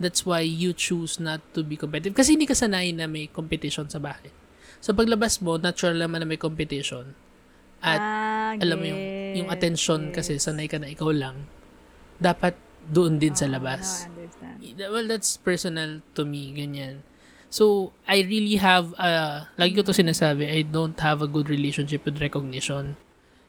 [0.00, 2.16] That's why you choose not to be competitive.
[2.16, 4.34] Kasi hindi ka sanay na may competition sa bahay.
[4.82, 7.14] So paglabas mo, natural naman na may competition.
[7.84, 9.02] At ah, alam mo yung,
[9.44, 11.46] yung attention kasi sanay ka na ikaw lang.
[12.20, 12.54] Dapat
[12.90, 14.04] doon din sa labas.
[14.04, 14.92] Oh, I understand.
[14.92, 17.02] Well, that's personal to me, ganyan.
[17.50, 22.06] So, I really have, uh, lagi ko to sinasabi, I don't have a good relationship
[22.06, 22.94] with recognition.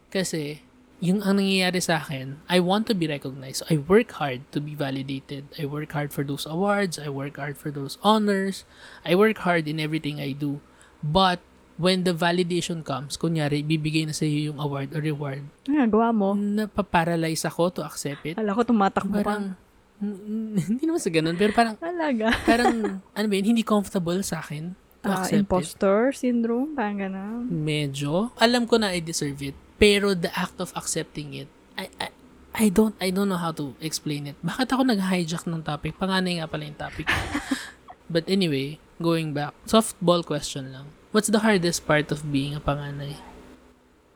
[0.10, 0.66] Kasi,
[0.98, 3.62] yung ang nangyayari sa akin, I want to be recognized.
[3.62, 5.54] So, I work hard to be validated.
[5.54, 6.98] I work hard for those awards.
[6.98, 8.66] I work hard for those honors.
[9.06, 10.66] I work hard in everything I do.
[11.06, 11.46] But,
[11.82, 16.14] when the validation comes, kunyari, bibigay na sa iyo yung award or reward, Ano nagawa
[16.14, 16.38] mo?
[16.38, 18.38] napaparalyze ako to accept it.
[18.38, 19.18] Kala ko tumatakbo.
[19.18, 19.58] Parang,
[20.00, 22.30] hindi naman sa ganun, pero parang, Talaga.
[22.50, 25.42] parang, ano ba yun, hindi comfortable sa akin to Ah, accept it.
[25.42, 27.50] imposter syndrome, parang gano'n.
[27.50, 28.30] Medyo.
[28.38, 29.58] Alam ko na I deserve it.
[29.76, 32.08] Pero the act of accepting it, I, I,
[32.54, 34.38] I don't, I don't know how to explain it.
[34.40, 35.98] Bakit ako nag-hijack ng topic?
[35.98, 37.10] Panganay nga pala yung topic.
[38.14, 40.86] But anyway, going back, softball question lang.
[41.12, 43.20] What's the hardest part of being a panganay?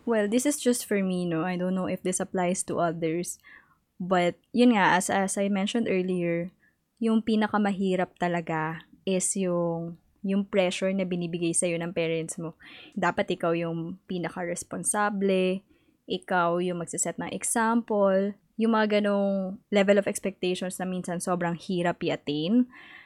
[0.07, 1.43] Well, this is just for me, no?
[1.43, 3.35] I don't know if this applies to others.
[3.99, 6.55] But, yun nga, as, as I mentioned earlier,
[7.03, 12.57] yung pinakamahirap talaga is yung yung pressure na binibigay sa'yo ng parents mo.
[12.97, 15.61] Dapat ikaw yung pinaka-responsable,
[16.09, 22.01] ikaw yung magsiset ng example, yung mga ganong level of expectations na minsan sobrang hirap
[22.01, 22.65] i-attain.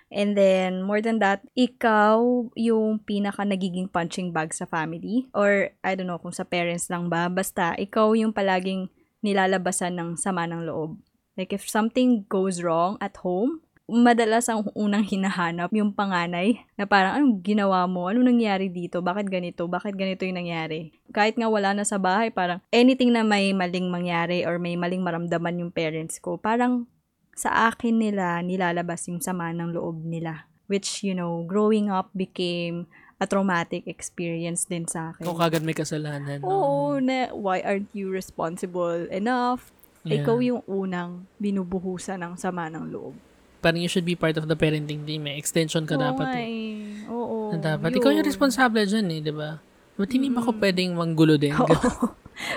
[0.09, 2.17] And then, more than that, ikaw
[2.57, 5.29] yung pinaka nagiging punching bag sa family.
[5.37, 7.29] Or, I don't know kung sa parents lang ba.
[7.29, 8.89] Basta, ikaw yung palaging
[9.21, 10.97] nilalabasan ng sama ng loob.
[11.37, 17.17] Like, if something goes wrong at home, madalas ang unang hinahanap yung panganay na parang
[17.17, 18.05] anong ginawa mo?
[18.05, 19.01] Anong nangyari dito?
[19.01, 19.65] Bakit ganito?
[19.65, 20.93] Bakit ganito yung nangyari?
[21.09, 25.01] Kahit nga wala na sa bahay, parang anything na may maling mangyari or may maling
[25.01, 26.85] maramdaman yung parents ko, parang
[27.33, 30.47] sa akin nila nilalabas yung sama ng loob nila.
[30.69, 32.85] Which, you know, growing up became
[33.17, 35.25] a traumatic experience din sa akin.
[35.25, 36.39] Kung kagad may kasalanan.
[36.45, 39.73] Oo, na why aren't you responsible enough?
[40.05, 40.23] Yeah.
[40.23, 43.17] Ikaw yung unang binubuhusan ng sama ng loob.
[43.59, 45.27] Parang you should be part of the parenting team.
[45.27, 45.35] Eh.
[45.35, 46.25] Extension ka Oo dapat.
[46.31, 46.47] nga Eh.
[46.47, 47.11] eh.
[47.11, 47.51] Oo.
[47.51, 47.91] Na dapat.
[47.91, 48.29] Ikaw yung yun.
[48.31, 49.59] responsable dyan eh, di ba?
[49.99, 51.51] Ba't hindi ba ako pwedeng manggulo din?
[51.59, 51.75] Oo.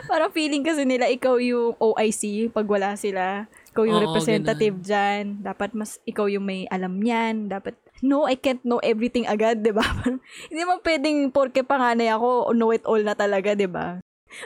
[0.07, 3.51] Parang feeling kasi nila ikaw yung OIC pag wala sila.
[3.73, 5.41] Ikaw yung Oo, representative dyan.
[5.41, 7.49] Dapat mas ikaw yung may alam yan.
[7.49, 7.73] Dapat,
[8.05, 9.81] no, I can't know everything agad, di ba?
[10.53, 13.97] Hindi man pwedeng porke panganay ako, know it all na talaga, di ba?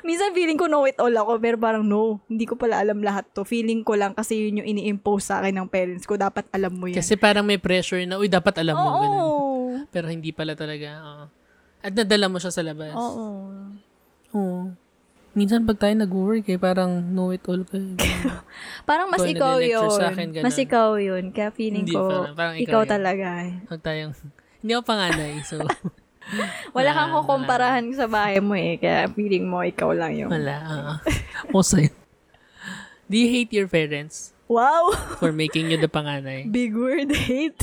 [0.02, 3.22] Minsan feeling ko know it all ako, pero parang no, hindi ko pala alam lahat
[3.30, 3.46] to.
[3.46, 6.18] Feeling ko lang kasi yun yung ini-impose sa akin ng parents ko.
[6.18, 6.98] Dapat alam mo yan.
[6.98, 8.82] Kasi parang may pressure na, uy, dapat alam mo.
[8.82, 8.98] Oo.
[8.98, 9.26] Ganun.
[9.94, 10.90] Pero hindi pala talaga.
[11.06, 11.24] Oo.
[11.86, 12.90] At nadala mo siya sa labas.
[12.98, 13.26] Oo.
[14.34, 14.74] Oo.
[15.36, 17.76] Minsan pag tayo nag-work eh, parang know it all ka.
[18.88, 19.90] Parang mas Ikaw ikaw yun.
[19.92, 20.44] sa akin, ganun.
[20.48, 21.28] mas ikaw yun.
[21.28, 22.88] Kaya feeling Hindi, ko, parang- parang ikaw ikaw yun.
[22.88, 23.28] talaga.
[23.68, 24.12] Huwag tayong,
[24.64, 25.60] hindi ako panganay, so
[26.76, 28.80] Wala kang kukumparahan sa bahay mo eh.
[28.80, 30.32] Kaya feeling mo, ikaw lang yung...
[30.32, 30.98] wala.
[31.52, 31.92] Uh, sa'yo.
[33.06, 34.90] Do you hate your parents Wow!
[35.22, 36.48] for making you the panganay?
[36.50, 37.60] Big word, hate.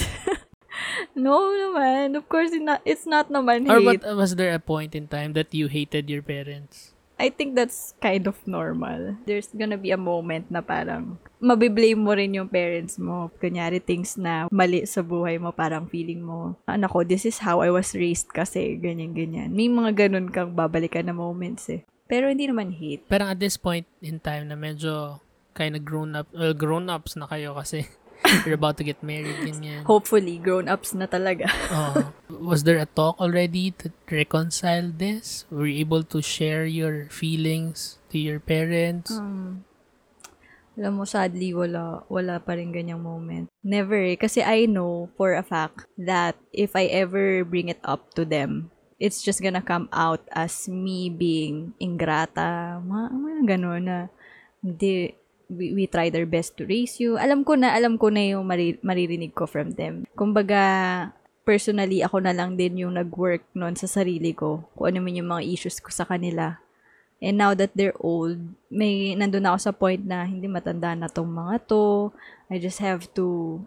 [1.17, 2.15] no naman.
[2.15, 4.05] Of course, it's not, it's not naman Or hate.
[4.05, 6.92] what, was there a point in time that you hated your parents?
[7.23, 9.15] I think that's kind of normal.
[9.23, 13.31] There's gonna be a moment na parang mabiblame mo rin yung parents mo.
[13.39, 17.63] Kunyari, things na mali sa buhay mo, parang feeling mo, anak ko, this is how
[17.63, 19.55] I was raised kasi, ganyan-ganyan.
[19.55, 21.88] May mga ganun kang babalikan na moments eh.
[22.12, 23.07] Pero hindi naman hate.
[23.07, 25.23] Parang at this point in time na medyo
[25.55, 27.88] kind of grown up, well, grown ups na kayo kasi
[28.45, 29.83] you're about to get married, ganyan.
[29.83, 31.47] Hopefully, grown-ups na talaga.
[31.73, 35.45] Oh, was there a talk already to reconcile this?
[35.49, 39.12] Were you able to share your feelings to your parents?
[39.12, 39.65] Um,
[40.73, 43.49] alam mo, sadly, wala, wala pa rin ganyang moment.
[43.62, 44.17] Never eh.
[44.17, 48.73] Kasi I know for a fact that if I ever bring it up to them,
[48.97, 52.81] it's just gonna come out as me being ingrata.
[52.81, 53.97] Mga, mga ganun na,
[54.63, 55.13] hindi,
[55.49, 57.15] we, we tried our best to raise you.
[57.17, 60.08] Alam ko na, alam ko na yung mari, maririnig ko from them.
[60.15, 61.12] Kumbaga,
[61.43, 64.63] personally, ako na lang din yung nag-work noon sa sarili ko.
[64.77, 66.60] Kung ano man yung mga issues ko sa kanila.
[67.23, 71.32] And now that they're old, may nandun ako sa point na hindi matanda na tong
[71.32, 72.12] mga to.
[72.51, 73.60] I just have to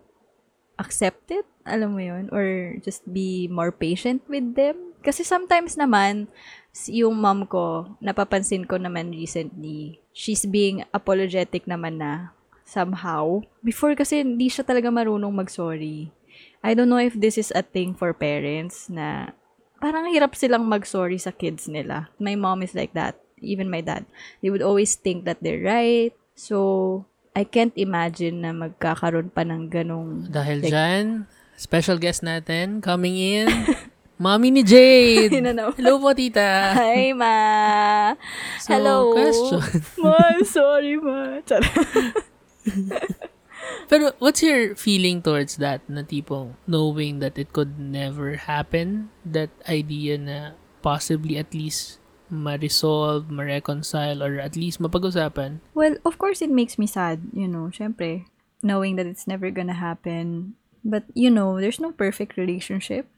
[0.77, 4.93] accept it, alam mo yun, or just be more patient with them.
[5.01, 6.29] Kasi sometimes naman,
[6.93, 12.37] yung mom ko, napapansin ko naman recently, she's being apologetic naman na
[12.69, 13.41] somehow.
[13.65, 16.13] Before kasi hindi siya talaga marunong mag-sorry.
[16.61, 19.33] I don't know if this is a thing for parents na
[19.81, 22.13] parang hirap silang mag-sorry sa kids nila.
[22.21, 23.17] My mom is like that.
[23.41, 24.05] Even my dad.
[24.41, 26.13] They would always think that they're right.
[26.37, 27.05] So,
[27.37, 30.33] I can't imagine na magkakaroon pa ng ganong...
[30.33, 33.49] Dahil like, dyan, special guest natin coming in,
[34.17, 35.29] Mommy ni Jade!
[35.77, 36.73] Hello po, tita!
[36.73, 38.17] Hi, ma!
[38.57, 39.13] So, Hello!
[39.13, 39.61] question.
[40.01, 41.45] ma, sorry, ma.
[43.93, 49.13] Pero what's your feeling towards that na tipong knowing that it could never happen?
[49.21, 52.01] That idea na possibly at least
[52.33, 55.61] ma-resolve, ma-reconcile, or at least mapag-usapan?
[55.77, 58.25] Well, of course, it makes me sad, you know, syempre,
[58.65, 60.57] knowing that it's never gonna happen.
[60.81, 63.13] But, you know, there's no perfect relationship.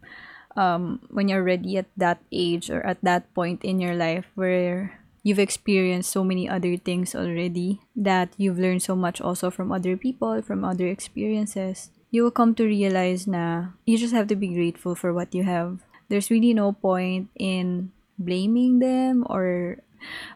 [0.59, 4.99] Um, when you're ready at that age or at that point in your life where
[5.23, 9.94] you've experienced so many other things already, that you've learned so much also from other
[9.94, 14.51] people, from other experiences, you will come to realize na you just have to be
[14.51, 15.79] grateful for what you have.
[16.09, 19.79] There's really no point in blaming them or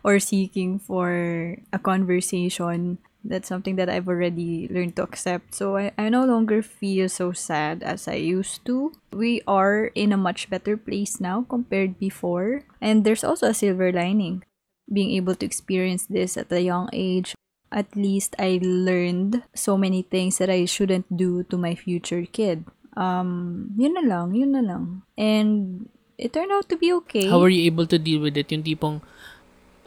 [0.05, 5.55] or seeking for a conversation that's something that I've already learned to accept.
[5.55, 8.93] So I, I no longer feel so sad as I used to.
[9.13, 12.65] We are in a much better place now compared before.
[12.81, 14.45] And there's also a silver lining.
[14.93, 17.35] Being able to experience this at a young age,
[17.71, 22.65] at least I learned so many things that I shouldn't do to my future kid.
[22.97, 25.03] Um, yun na lang, yun na lang.
[25.17, 27.27] And it turned out to be okay.
[27.29, 28.53] How were you able to deal with it?
[28.53, 29.01] Yung tipong,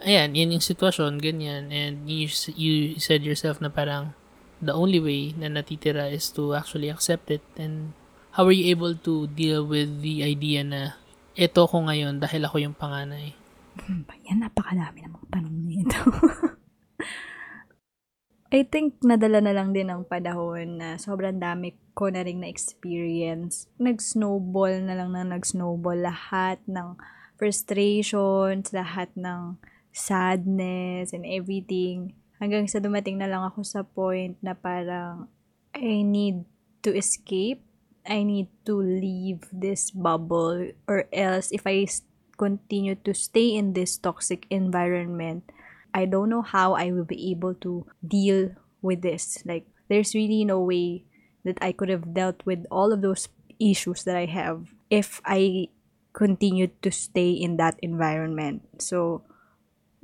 [0.03, 1.71] ayan, yan yung sitwasyon, ganyan.
[1.71, 4.17] And you, you said yourself na parang
[4.59, 7.43] the only way na natitira is to actually accept it.
[7.55, 7.95] And
[8.35, 10.99] how were you able to deal with the idea na
[11.35, 13.35] ito ko ngayon dahil ako yung panganay?
[13.75, 15.99] Hmm, yan, napakadami ng mga tanong nito.
[18.55, 23.67] I think nadala na lang din ng panahon na sobrang dami ko na rin na-experience.
[23.83, 26.95] Nag-snowball na lang na nag-snowball lahat ng
[27.35, 29.59] frustrations, lahat ng
[29.95, 32.11] sadness and everything.
[32.43, 35.31] Hanggang sa dumating na lang ako sa point na parang
[35.71, 36.43] I need
[36.83, 37.63] to escape.
[38.05, 41.89] I need to leave this bubble or else if I
[42.37, 45.49] continue to stay in this toxic environment,
[45.95, 48.53] I don't know how I will be able to deal
[48.83, 49.41] with this.
[49.47, 51.05] Like, there's really no way
[51.47, 55.69] that I could have dealt with all of those issues that I have if I
[56.13, 58.83] continued to stay in that environment.
[58.83, 59.23] So,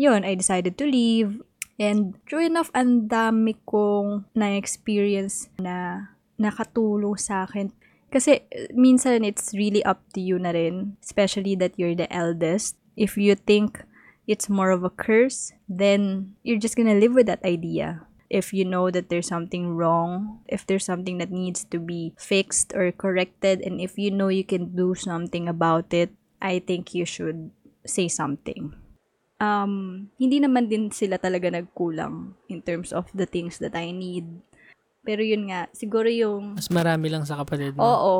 [0.02, 1.46] yun, I decided to leave.
[1.78, 6.10] And true enough, ang dami kong na-experience na
[6.42, 7.70] nakatulong sa akin.
[8.10, 8.42] Kasi
[8.74, 12.82] minsan it's really up to you na rin, especially that you're the eldest.
[12.98, 13.86] If you think
[14.26, 18.04] it's more of a curse, then you're just gonna live with that idea.
[18.28, 22.74] If you know that there's something wrong, if there's something that needs to be fixed
[22.76, 26.12] or corrected, and if you know you can do something about it,
[26.42, 27.52] I think you should
[27.84, 28.81] say something.
[29.42, 34.30] Um, hindi naman din sila talaga nagkulang in terms of the things that I need.
[35.02, 36.62] Pero yun nga, siguro yung...
[36.62, 37.82] Mas marami lang sa kapatid mo.
[37.82, 38.16] Oo.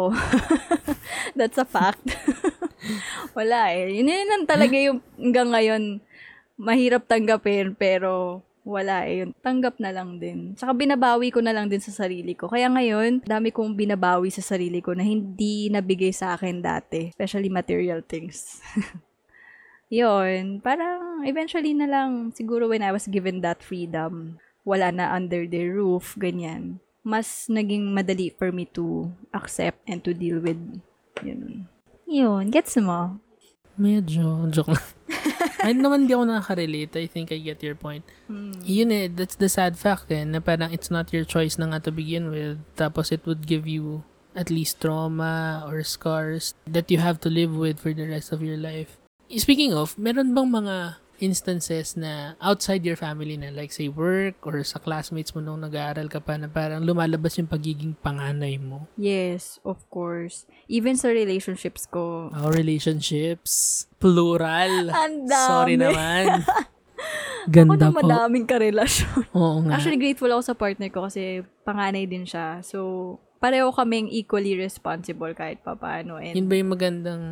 [1.38, 2.02] That's a fact.
[3.38, 4.02] Wala eh.
[4.02, 5.84] Yun yun lang talaga yung hanggang ngayon
[6.58, 9.26] mahirap tanggapin pero wala eh.
[9.26, 10.54] Yun, tanggap na lang din.
[10.58, 12.46] Saka binabawi ko na lang din sa sarili ko.
[12.46, 17.10] Kaya ngayon, dami kong binabawi sa sarili ko na hindi nabigay sa akin dati.
[17.10, 18.62] Especially material things.
[19.92, 20.64] Yun.
[20.64, 25.76] Parang eventually na lang, siguro when I was given that freedom, wala na under their
[25.76, 26.80] roof, ganyan.
[27.04, 30.58] Mas naging madali for me to accept and to deal with,
[31.20, 31.68] yun.
[32.08, 33.20] Yun, gets mo?
[33.76, 34.88] Medyo, joke lang.
[35.66, 36.98] Ay naman di ako nakaka-relate.
[36.98, 38.02] I think I get your point.
[38.26, 38.58] Hmm.
[38.66, 41.84] Yun eh, that's the sad fact eh, na parang it's not your choice na nga
[41.86, 42.58] to begin with.
[42.78, 44.02] Tapos it would give you
[44.34, 48.42] at least trauma or scars that you have to live with for the rest of
[48.42, 49.01] your life.
[49.32, 54.66] Speaking of, meron bang mga instances na outside your family na like say work or
[54.66, 58.90] sa classmates mo nung nag-aaral ka pa na parang lumalabas yung pagiging panganay mo?
[58.98, 60.50] Yes, of course.
[60.66, 62.34] Even sa relationships ko.
[62.34, 63.86] Oh, relationships.
[64.02, 64.90] Plural.
[64.98, 65.48] Ang dami.
[65.48, 66.26] Sorry naman.
[67.42, 68.06] Ako Ganda na po.
[68.06, 69.22] madaming karelasyon.
[69.38, 69.78] Oo nga.
[69.78, 72.62] Actually, grateful ako sa partner ko kasi panganay din siya.
[72.62, 76.22] So, pareho kaming equally responsible kahit papaano.
[76.22, 77.24] And Yun ba yung magandang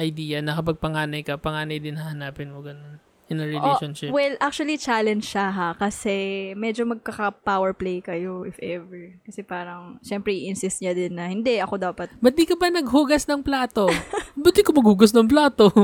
[0.00, 2.98] idea na kapag panganay ka, panganay din hahanapin mo ganun
[3.30, 4.10] in a relationship?
[4.10, 5.68] Oh, well, actually, challenge siya ha.
[5.78, 9.14] Kasi medyo magkaka-power play kayo if ever.
[9.22, 12.10] Kasi parang, syempre, i-insist niya din na, hindi, ako dapat.
[12.18, 13.86] Ba't di ka ba naghugas ng plato?
[14.34, 15.70] Ba't di ka maghugas ng plato?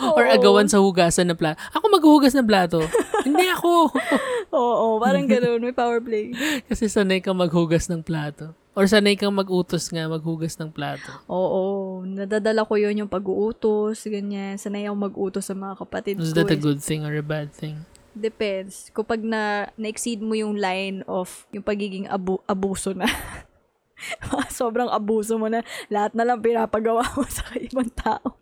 [0.00, 0.32] Or Oo.
[0.32, 1.60] agawan sa hugasan ng plato.
[1.76, 2.80] Ako maghuhugas ng plato.
[3.26, 3.90] Hindi ako.
[4.56, 5.60] Oo, parang ganoon.
[5.60, 6.32] May power play.
[6.64, 8.56] Kasi sanay kang maghugas ng plato.
[8.80, 11.12] Or sanay kang mag-utos nga maghugas ng plato.
[11.28, 14.56] Oo, nadadala ko yun yung pag-uutos, ganyan.
[14.56, 16.40] Sanay ako mag-utos sa mga kapatid Is ko.
[16.40, 17.84] that a good thing or a bad thing?
[18.16, 18.88] Depends.
[18.96, 23.04] Kapag na, na-exceed mo yung line of yung pagiging abu- abuso na.
[24.48, 25.60] Sobrang abuso mo na
[25.92, 28.40] lahat na lang pinapagawa mo sa ibang tao.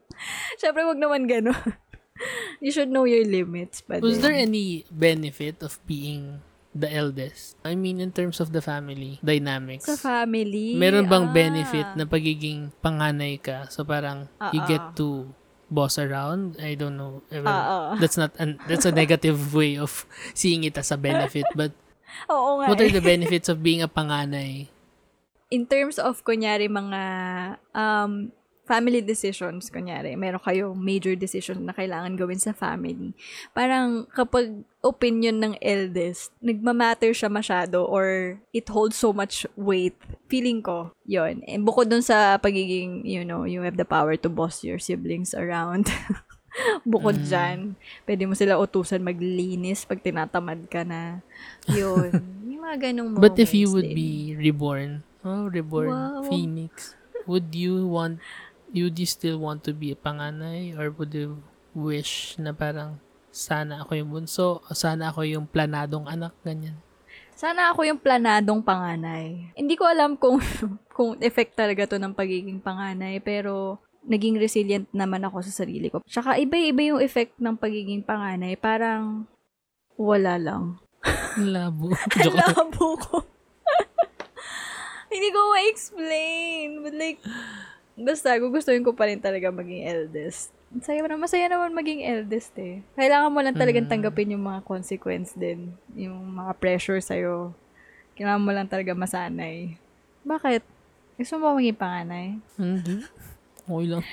[0.55, 1.75] Siyempre, wag naman gano'n.
[2.65, 3.83] you should know your limits.
[3.83, 6.43] But Was there any benefit of being
[6.79, 7.59] the eldest?
[7.67, 9.87] I mean, in terms of the family dynamics.
[9.87, 10.79] Sa family.
[10.79, 11.35] Meron bang ah.
[11.35, 13.67] benefit na pagiging panganay ka?
[13.69, 14.95] So parang you Ah, get ah.
[14.97, 15.29] to
[15.69, 16.57] boss around.
[16.63, 17.21] I don't know.
[17.45, 17.95] Ah, ah.
[18.01, 21.45] that's not an that's a negative way of seeing it as a benefit.
[21.53, 21.75] But
[22.33, 22.73] Oo nga.
[22.73, 22.95] what are eh.
[22.95, 24.73] the benefits of being a panganay?
[25.49, 27.03] in terms of, kunyari, mga
[27.73, 28.33] um,
[28.69, 33.17] family decisions, kunyari, meron kayong major decision na kailangan gawin sa family.
[33.57, 34.53] Parang kapag
[34.85, 39.97] opinion ng eldest, nagmamatter siya masyado or it holds so much weight.
[40.29, 44.29] Feeling ko, yon And bukod dun sa pagiging, you know, you have the power to
[44.29, 45.89] boss your siblings around.
[46.85, 47.27] bukod Mm.
[47.27, 47.59] dyan,
[48.05, 51.25] pwede mo sila utusan maglinis pag tinatamad ka na.
[51.71, 52.13] Yun.
[52.51, 53.97] Yung mga ganong moments But if you would din.
[53.97, 56.27] be reborn, oh, reborn Wow.
[56.27, 58.19] phoenix, would you want
[58.73, 61.41] would you still want to be a panganay or would you
[61.73, 66.77] wish na parang sana ako yung bunso o sana ako yung planadong anak ganyan?
[67.39, 69.55] Sana ako yung planadong panganay.
[69.55, 70.43] Hindi ko alam kung
[70.97, 76.03] kung effect talaga to ng pagiging panganay, pero naging resilient naman ako sa sarili ko.
[76.03, 78.59] Tsaka iba-iba yung effect ng pagiging panganay.
[78.59, 79.29] Parang
[79.95, 80.83] wala lang.
[81.39, 81.95] Labo.
[82.43, 83.23] Labo ko.
[85.13, 86.69] Hindi ko ma-explain.
[86.83, 87.21] But like,
[87.99, 90.55] basta gugustuhin ko pa rin talaga maging eldest.
[90.69, 92.85] Masaya na, masaya naman maging eldest eh.
[92.95, 93.91] Kailangan mo lang talagang Mm.
[93.91, 95.73] tanggapin yung mga consequence din.
[95.93, 97.57] Yung mga pressure sa'yo.
[98.15, 99.75] Kailangan mo lang talaga masanay.
[100.23, 100.63] Bakit?
[101.17, 102.27] Gusto mo ba maging panganay?
[102.55, 103.03] Hindi.
[103.65, 104.05] Okay lang.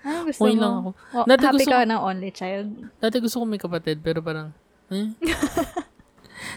[0.00, 0.62] Ano gusto Okay mo?
[0.62, 0.90] lang ako.
[1.12, 2.68] O, Dati happy gusto- ka ng only child?
[2.96, 4.54] Dati gusto ko may kapatid, pero parang,
[4.88, 5.10] eh?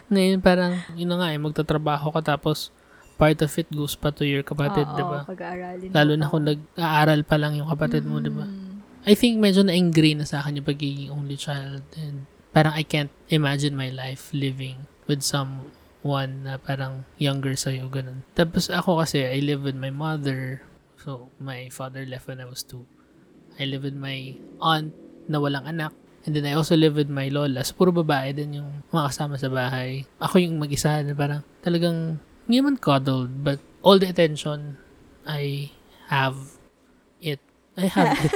[0.09, 2.69] Ngayon parang, yun na nga eh, magtatrabaho ka tapos
[3.20, 5.28] part of it goes pa to your kapatid, di ba?
[5.28, 8.47] pag-aaralin Lalo na kung nag-aaral pa lang yung kapatid mo, di ba?
[8.47, 8.80] Mm.
[9.03, 12.24] I think medyo na-ingrain na sa akin yung pagiging only child and
[12.55, 18.24] parang I can't imagine my life living with someone na parang younger sa'yo, ganun.
[18.39, 20.63] Tapos ako kasi, I live with my mother.
[21.03, 22.88] So, my father left when I was two.
[23.59, 24.95] I live with my aunt
[25.28, 25.91] na walang anak.
[26.28, 27.63] And then I also live with my lola.
[27.63, 30.03] So, puro babae din yung mga kasama sa bahay.
[30.20, 34.81] Ako yung mag-isa na parang talagang hindi naman coddled, but all the attention
[35.21, 35.69] I
[36.09, 36.57] have
[37.21, 37.37] it.
[37.77, 38.33] I have it.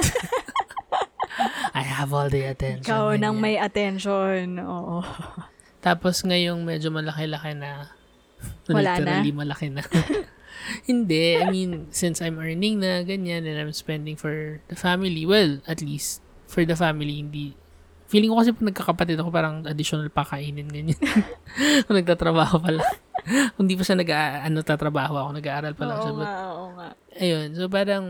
[1.74, 2.86] I have all the attention.
[2.86, 4.62] Ikaw nang may attention.
[4.62, 5.02] Oo.
[5.82, 7.90] Tapos ngayong medyo malaki-laki na.
[8.70, 9.18] Wala na?
[9.18, 9.82] literally malaki na.
[10.88, 11.42] Hindi.
[11.42, 15.82] I mean, since I'm earning na ganyan and I'm spending for the family, well, at
[15.82, 17.52] least for the family, hindi.
[18.08, 20.96] Feeling ko kasi pag nagkakapatid ako, parang additional pakainin ganyan.
[21.84, 22.80] Kung nagtatrabaho pa
[23.26, 23.50] lang.
[23.54, 24.10] Kung di pa siya nag
[24.44, 26.10] ano, tatrabaho ako, nag-aaral pa lang siya.
[26.10, 26.88] Oo But, nga, oo nga.
[27.16, 27.48] ayun.
[27.54, 28.04] So, parang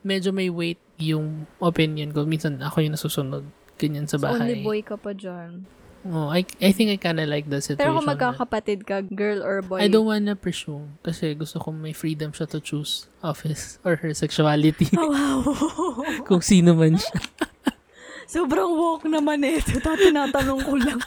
[0.00, 2.24] medyo may weight yung opinion ko.
[2.24, 3.44] Minsan ako yung nasusunod
[3.76, 4.64] ganyan sa So, only bahay.
[4.64, 5.64] boy ka pa dyan.
[6.00, 7.84] Oh, I, I think I kinda like the situation.
[7.84, 11.92] Pero kung magkakapatid ka, girl or boy, I don't wanna pursue kasi gusto kong may
[11.92, 14.88] freedom siya to choose of his or her sexuality.
[14.96, 15.40] Oh, wow.
[16.28, 17.20] kung sino man siya.
[18.24, 19.58] Sobrang woke naman eh.
[19.58, 21.02] Ito, tinatanong ko lang.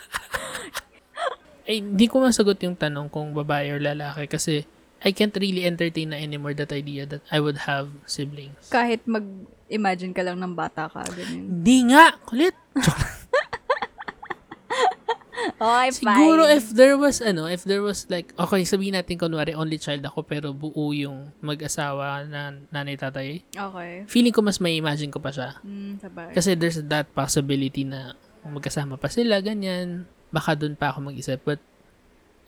[1.63, 4.67] Ay, hindi ko masagot yung tanong kung babae or lalaki kasi
[5.03, 8.71] I can't really entertain na anymore that idea that I would have siblings.
[8.71, 11.59] Kahit mag-imagine ka lang ng bata ka, ganyan.
[11.59, 12.15] Hindi nga!
[12.23, 12.55] Kulit!
[15.59, 19.75] Okay, Siguro if there was, ano, if there was like, okay, sabihin natin kunwari only
[19.75, 23.43] child ako pero buo yung mag-asawa na nanay tatay.
[23.51, 24.07] Okay.
[24.07, 25.59] Feeling ko mas may imagine ko pa siya.
[25.67, 26.31] Mm, sabay.
[26.31, 28.15] Kasi there's that possibility na
[28.47, 30.07] magkasama pa sila, ganyan.
[30.33, 31.45] Baka dun pa ako mag-isip.
[31.45, 31.61] But,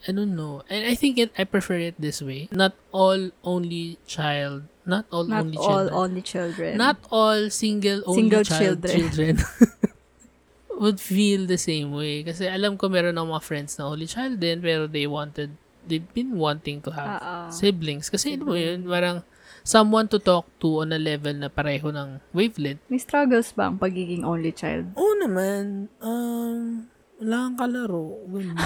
[0.04, 0.60] I don't know.
[0.68, 2.50] And I think it, I prefer it this way.
[2.52, 5.94] Not all only child, not all Not only all children.
[5.96, 6.72] only children.
[6.76, 8.98] Not all single only Single child children.
[8.98, 9.34] children.
[10.76, 12.20] would feel the same way.
[12.22, 15.56] Kasi alam ko meron akong mga friends na only child din, pero they wanted,
[15.88, 17.32] they've been wanting to have Oo.
[17.50, 18.12] siblings.
[18.12, 19.24] Kasi ano mo yun, parang
[19.64, 22.84] someone to talk to on a level na pareho ng wavelength.
[22.92, 24.92] May struggles ba ang pagiging only child?
[24.94, 25.88] Oo naman.
[25.98, 26.86] Um,
[27.20, 28.06] wala kang kalaro.
[28.28, 28.58] Ganun.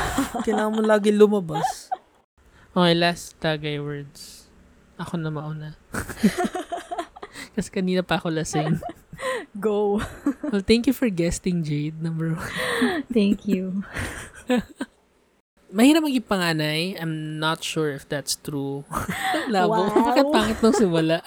[0.43, 1.91] Kailangan mo lagi lumabas.
[2.71, 4.47] Okay, last tagay words.
[4.99, 5.75] Ako na mauna.
[7.55, 8.79] Kasi kanina pa ako lasing.
[9.59, 9.99] Go.
[10.47, 11.99] Well, thank you for guesting, Jade.
[11.99, 12.55] Number one.
[13.11, 13.83] Thank you.
[15.71, 16.99] Mahirap maging panganay.
[16.99, 18.83] I'm not sure if that's true.
[19.51, 19.87] Labo.
[19.87, 20.15] Wow.
[20.15, 21.23] Bakit pangit nung simula?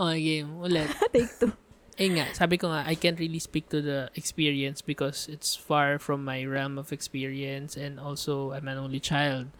[0.00, 0.60] okay, game.
[0.60, 0.88] Ulit.
[1.12, 1.52] Take two.
[2.00, 6.00] Eh nga, sabi ko nga, I can't really speak to the experience because it's far
[6.00, 9.52] from my realm of experience and also I'm an only child.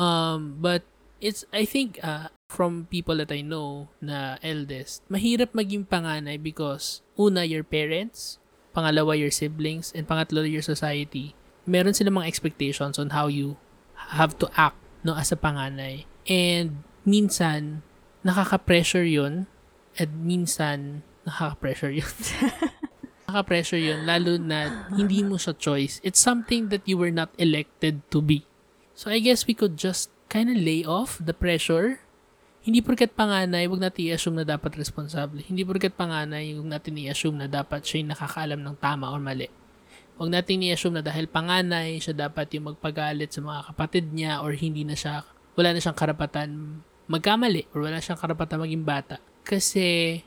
[0.00, 0.88] Um, but
[1.20, 7.04] it's, I think, uh, from people that I know na eldest, mahirap maging panganay because
[7.20, 8.40] una, your parents,
[8.72, 11.36] pangalawa, your siblings, and pangatlo, your society.
[11.68, 13.60] Meron silang mga expectations on how you
[14.16, 16.08] have to act no as a panganay.
[16.24, 17.84] And minsan,
[18.24, 19.52] nakaka-pressure yun
[20.00, 22.14] at minsan, nakaka-pressure yun.
[23.26, 25.98] nakaka-pressure yun, lalo na hindi mo siya choice.
[26.04, 28.44] It's something that you were not elected to be.
[28.94, 32.00] So I guess we could just kind of lay off the pressure.
[32.64, 35.42] Hindi porket panganay, wag natin i-assume na dapat responsable.
[35.44, 39.52] Hindi porket panganay, wag natin i-assume na dapat siya yung nakakaalam ng tama or mali.
[40.16, 44.56] Wag natin i-assume na dahil panganay, siya dapat yung magpagalit sa mga kapatid niya or
[44.56, 45.26] hindi na siya,
[45.58, 49.20] wala na siyang karapatan magkamali or wala siyang karapatan maging bata.
[49.44, 50.22] Kasi,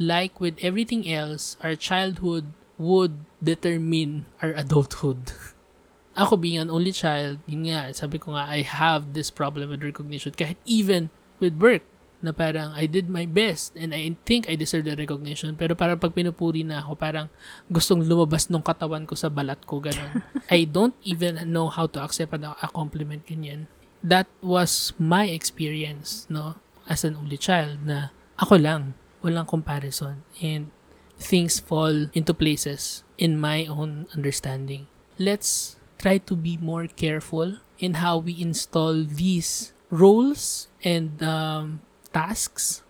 [0.00, 5.36] like with everything else, our childhood would determine our adulthood.
[6.20, 9.84] Ako being an only child, yun nga, sabi ko nga, I have this problem with
[9.84, 10.32] recognition.
[10.32, 11.84] Kahit even with work,
[12.20, 15.56] na parang I did my best and I think I deserve the recognition.
[15.56, 17.26] Pero parang pag pinupuri na ako, parang
[17.72, 20.20] gustong lumabas nung katawan ko sa balat ko, ganun.
[20.52, 23.66] I don't even know how to accept a, compliment ganyan.
[24.04, 26.60] That was my experience, no?
[26.88, 30.24] As an only child, na ako lang, walang comparison.
[30.40, 30.72] And
[31.20, 34.88] things fall into places in my own understanding.
[35.20, 42.80] Let's try to be more careful in how we install these roles and um, tasks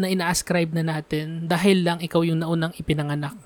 [0.00, 3.36] na ina-ascribe na natin dahil lang ikaw yung naunang ipinanganak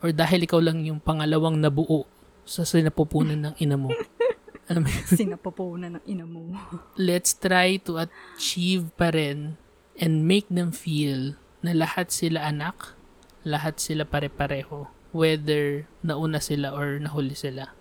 [0.00, 2.08] or dahil ikaw lang yung pangalawang nabuo
[2.46, 3.92] sa sinapupunan ng ina mo.
[4.70, 5.06] Alam mo yun?
[5.06, 6.50] Sinapapunan ng ina mo.
[6.98, 9.54] let's try to achieve pa rin
[9.94, 12.94] and make them feel na lahat sila anak,
[13.42, 17.74] lahat sila pare-pareho, whether nauna sila or nahuli sila.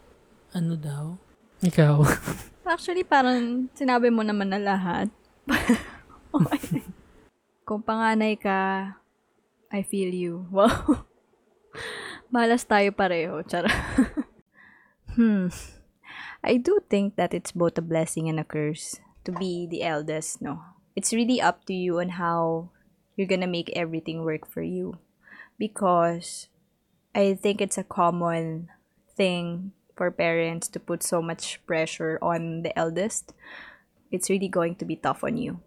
[0.58, 1.22] Ano daw?
[1.62, 2.02] Ikaw?
[2.74, 5.14] Actually, parang sinabi mo naman na lahat.
[6.34, 6.82] okay.
[7.62, 8.90] Kung panganay ka,
[9.70, 10.50] I feel you.
[10.50, 11.06] Wow.
[12.34, 13.46] Malas tayo pareho.
[13.46, 13.70] Chara.
[15.14, 15.54] hmm.
[16.42, 20.42] I do think that it's both a blessing and a curse to be the eldest,
[20.42, 20.62] no?
[20.94, 22.70] It's really up to you on how
[23.16, 25.00] you're gonna make everything work for you.
[25.58, 26.48] Because
[27.16, 28.70] I think it's a common
[29.16, 33.34] thing for parents to put so much pressure on the eldest.
[34.12, 35.64] It's really going to be tough on you.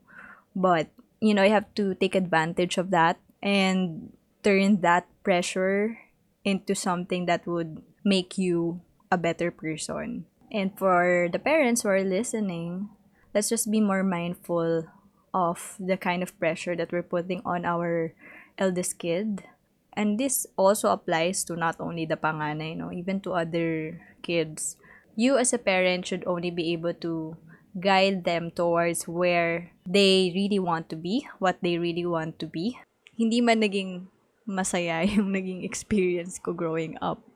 [0.55, 0.89] But,
[1.21, 5.99] you know, you have to take advantage of that and turn that pressure
[6.45, 8.81] into something that would make you
[9.11, 10.27] a better person.
[10.53, 12.89] And for the parents who are listening,
[13.35, 14.87] let's just be more mindful
[15.35, 18.15] of the kind of pressure that we're putting on our
[18.57, 19.45] eldest kid.
[19.93, 24.77] And this also applies to not only the panganay, no, even to other kids.
[25.17, 27.37] You as a parent should only be able to
[27.81, 32.79] guide them towards where they really want to be, what they really want to be.
[33.19, 34.07] Hindi man naging
[34.49, 37.28] masaya yung naging experience ko growing up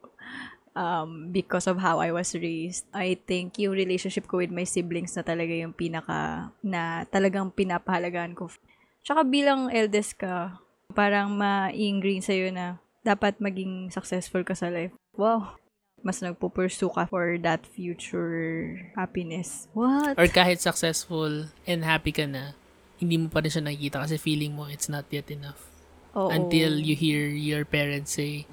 [0.77, 2.85] um, because of how I was raised.
[2.93, 8.37] I think yung relationship ko with my siblings na talaga yung pinaka, na talagang pinapahalagaan
[8.37, 8.49] ko.
[9.03, 10.61] Tsaka bilang eldest ka,
[10.93, 14.95] parang ma-ingrain sa'yo na dapat maging successful ka sa life.
[15.18, 15.59] Wow.
[16.03, 19.70] Mas nagpo-pursue ka for that future happiness.
[19.75, 20.18] What?
[20.18, 22.59] Or kahit successful and happy ka na,
[22.99, 25.59] hindi mo pa rin siya nakikita kasi feeling mo it's not yet enough.
[26.14, 26.31] Oo.
[26.31, 28.47] Until you hear your parents say,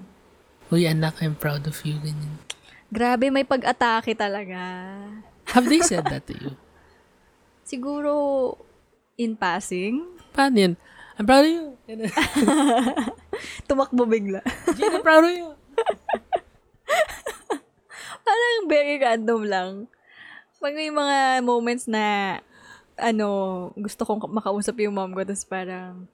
[0.70, 1.98] Uy, anak, I'm proud of you.
[1.98, 2.38] Ganyan.
[2.94, 4.62] Grabe, may pag-atake talaga.
[5.50, 6.54] Have they said that to you?
[7.70, 8.54] Siguro,
[9.18, 10.74] in passing, Paano yun?
[11.18, 11.66] I'm proud of you.
[13.68, 14.46] Tumakbo bigla.
[14.78, 15.50] Gina, I'm proud of you.
[18.26, 19.72] Parang very random lang.
[20.62, 22.38] Pag may mga moments na,
[22.94, 23.28] ano,
[23.74, 26.06] gusto kong makausap yung mom ko, tapos parang,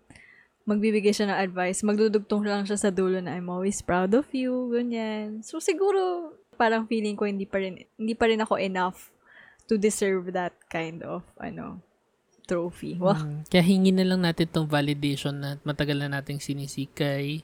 [0.65, 4.73] magbibigay siya ng advice, magdudugtong lang siya sa dulo na I'm always proud of you,
[4.73, 5.45] ganyan.
[5.45, 9.13] So, siguro, parang feeling ko hindi pa rin, hindi pa rin ako enough
[9.69, 11.85] to deserve that kind of, ano,
[12.49, 12.97] trophy.
[12.97, 13.17] Wow.
[13.17, 17.41] Mm, Kaya hingi na lang natin tong validation na matagal na nating sinisik kay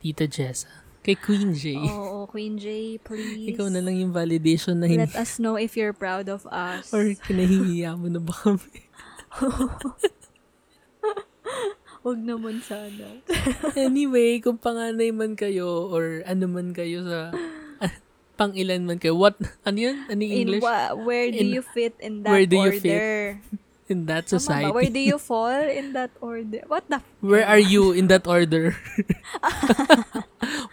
[0.00, 0.68] Tita Jessa.
[1.04, 1.76] Kay Queen J.
[1.84, 3.52] Oo, Queen J, please.
[3.52, 5.04] Ikaw na lang yung validation na hindi.
[5.04, 6.88] Let us know if you're proud of us.
[6.96, 8.88] Or kinahihiya mo na ba kami?
[12.04, 13.24] Wag naman sana.
[13.80, 17.32] anyway, kung panganay man kayo or ano man kayo sa
[17.80, 17.92] ah,
[18.36, 19.96] pang ilan man kayo, what, ano yun?
[20.06, 20.62] Ano yung In English?
[20.62, 22.80] wha- where do In- you fit in that where do you order?
[22.80, 24.40] fit In that Tama ba?
[24.40, 24.72] society.
[24.72, 26.64] Where do you fall in that order?
[26.72, 27.04] What the?
[27.04, 28.72] f- Where are you in that order?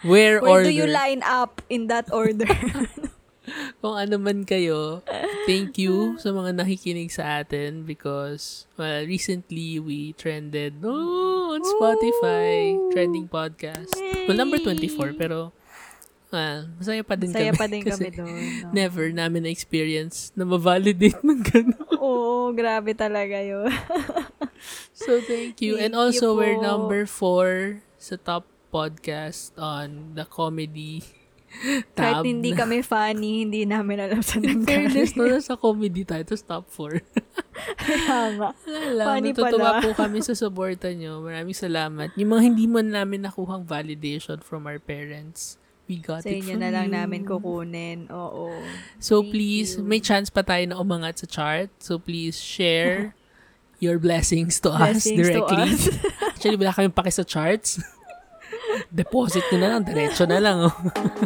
[0.08, 0.64] Where, Where order?
[0.64, 2.48] do you line up in that order?
[3.82, 5.02] Kung ano man kayo,
[5.50, 12.78] thank you sa mga nakikinig sa atin because, well, recently we trended oh, on Spotify,
[12.78, 12.94] Ooh.
[12.94, 13.98] trending podcast.
[14.30, 15.50] Well, number 24, pero
[16.30, 17.60] well, masaya pa din Saya kami.
[17.60, 18.30] pa din kami doon.
[18.30, 18.72] no?
[18.72, 21.98] Never namin na-experience na ma-validate ng gano'n.
[21.98, 23.70] Oo, grabe talaga yun.
[24.94, 25.82] So, thank you.
[25.82, 31.02] And Thank also, you we're number 4 sa top podcast on the comedy
[31.98, 32.24] tab.
[32.24, 36.24] Kahit hindi kami funny, hindi namin alam sa In fairness, no, nasa comedy tayo.
[36.24, 37.04] Tapos top 4.
[37.78, 38.50] Kaya nga.
[38.56, 39.06] Wala lang.
[39.08, 39.82] Funny Natutuwa pala.
[39.84, 41.20] po kami sa suporta nyo.
[41.20, 42.16] Maraming salamat.
[42.16, 46.60] Yung mga hindi man namin nakuhang validation from our parents, we got Sa it from
[46.60, 46.96] na lang you.
[46.96, 48.08] namin kukunin.
[48.10, 48.56] Oo.
[48.98, 49.84] So Thank please, you.
[49.84, 51.70] may chance pa tayo na umangat sa chart.
[51.78, 53.12] So please share
[53.84, 55.58] your blessings to us Blessings to directly.
[55.68, 55.82] us.
[56.32, 57.82] Actually, wala kami paki sa charts.
[58.92, 59.82] Deposit nyo na lang.
[59.88, 60.68] Diretso na lang.
[60.68, 60.76] Oh.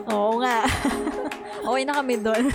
[0.14, 0.70] Oo nga.
[1.68, 2.46] okay na kami doon.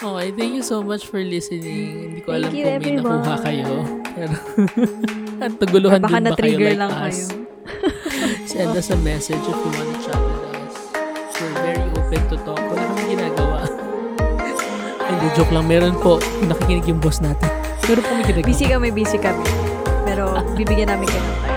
[0.00, 2.16] Okay, thank you so much for listening.
[2.16, 3.20] Hindi ko alam Thank you, kung may everyone.
[3.20, 3.68] nakuha kayo.
[4.16, 4.34] Pero,
[5.44, 7.04] at naguluhan Baka din ba kayo like lang us?
[7.04, 7.24] kayo.
[8.48, 10.74] Send us a message if you want to chat with us.
[11.36, 12.64] We're very open to talk.
[12.64, 13.58] Wala kami ginagawa.
[15.04, 15.68] Hindi, joke lang.
[15.68, 16.16] Meron po.
[16.48, 17.52] Nakikinig yung boss natin.
[17.84, 18.48] Meron kami ginagawa.
[18.48, 19.44] Busy kami, busy kami.
[20.08, 21.49] Pero bibigyan namin kayo ng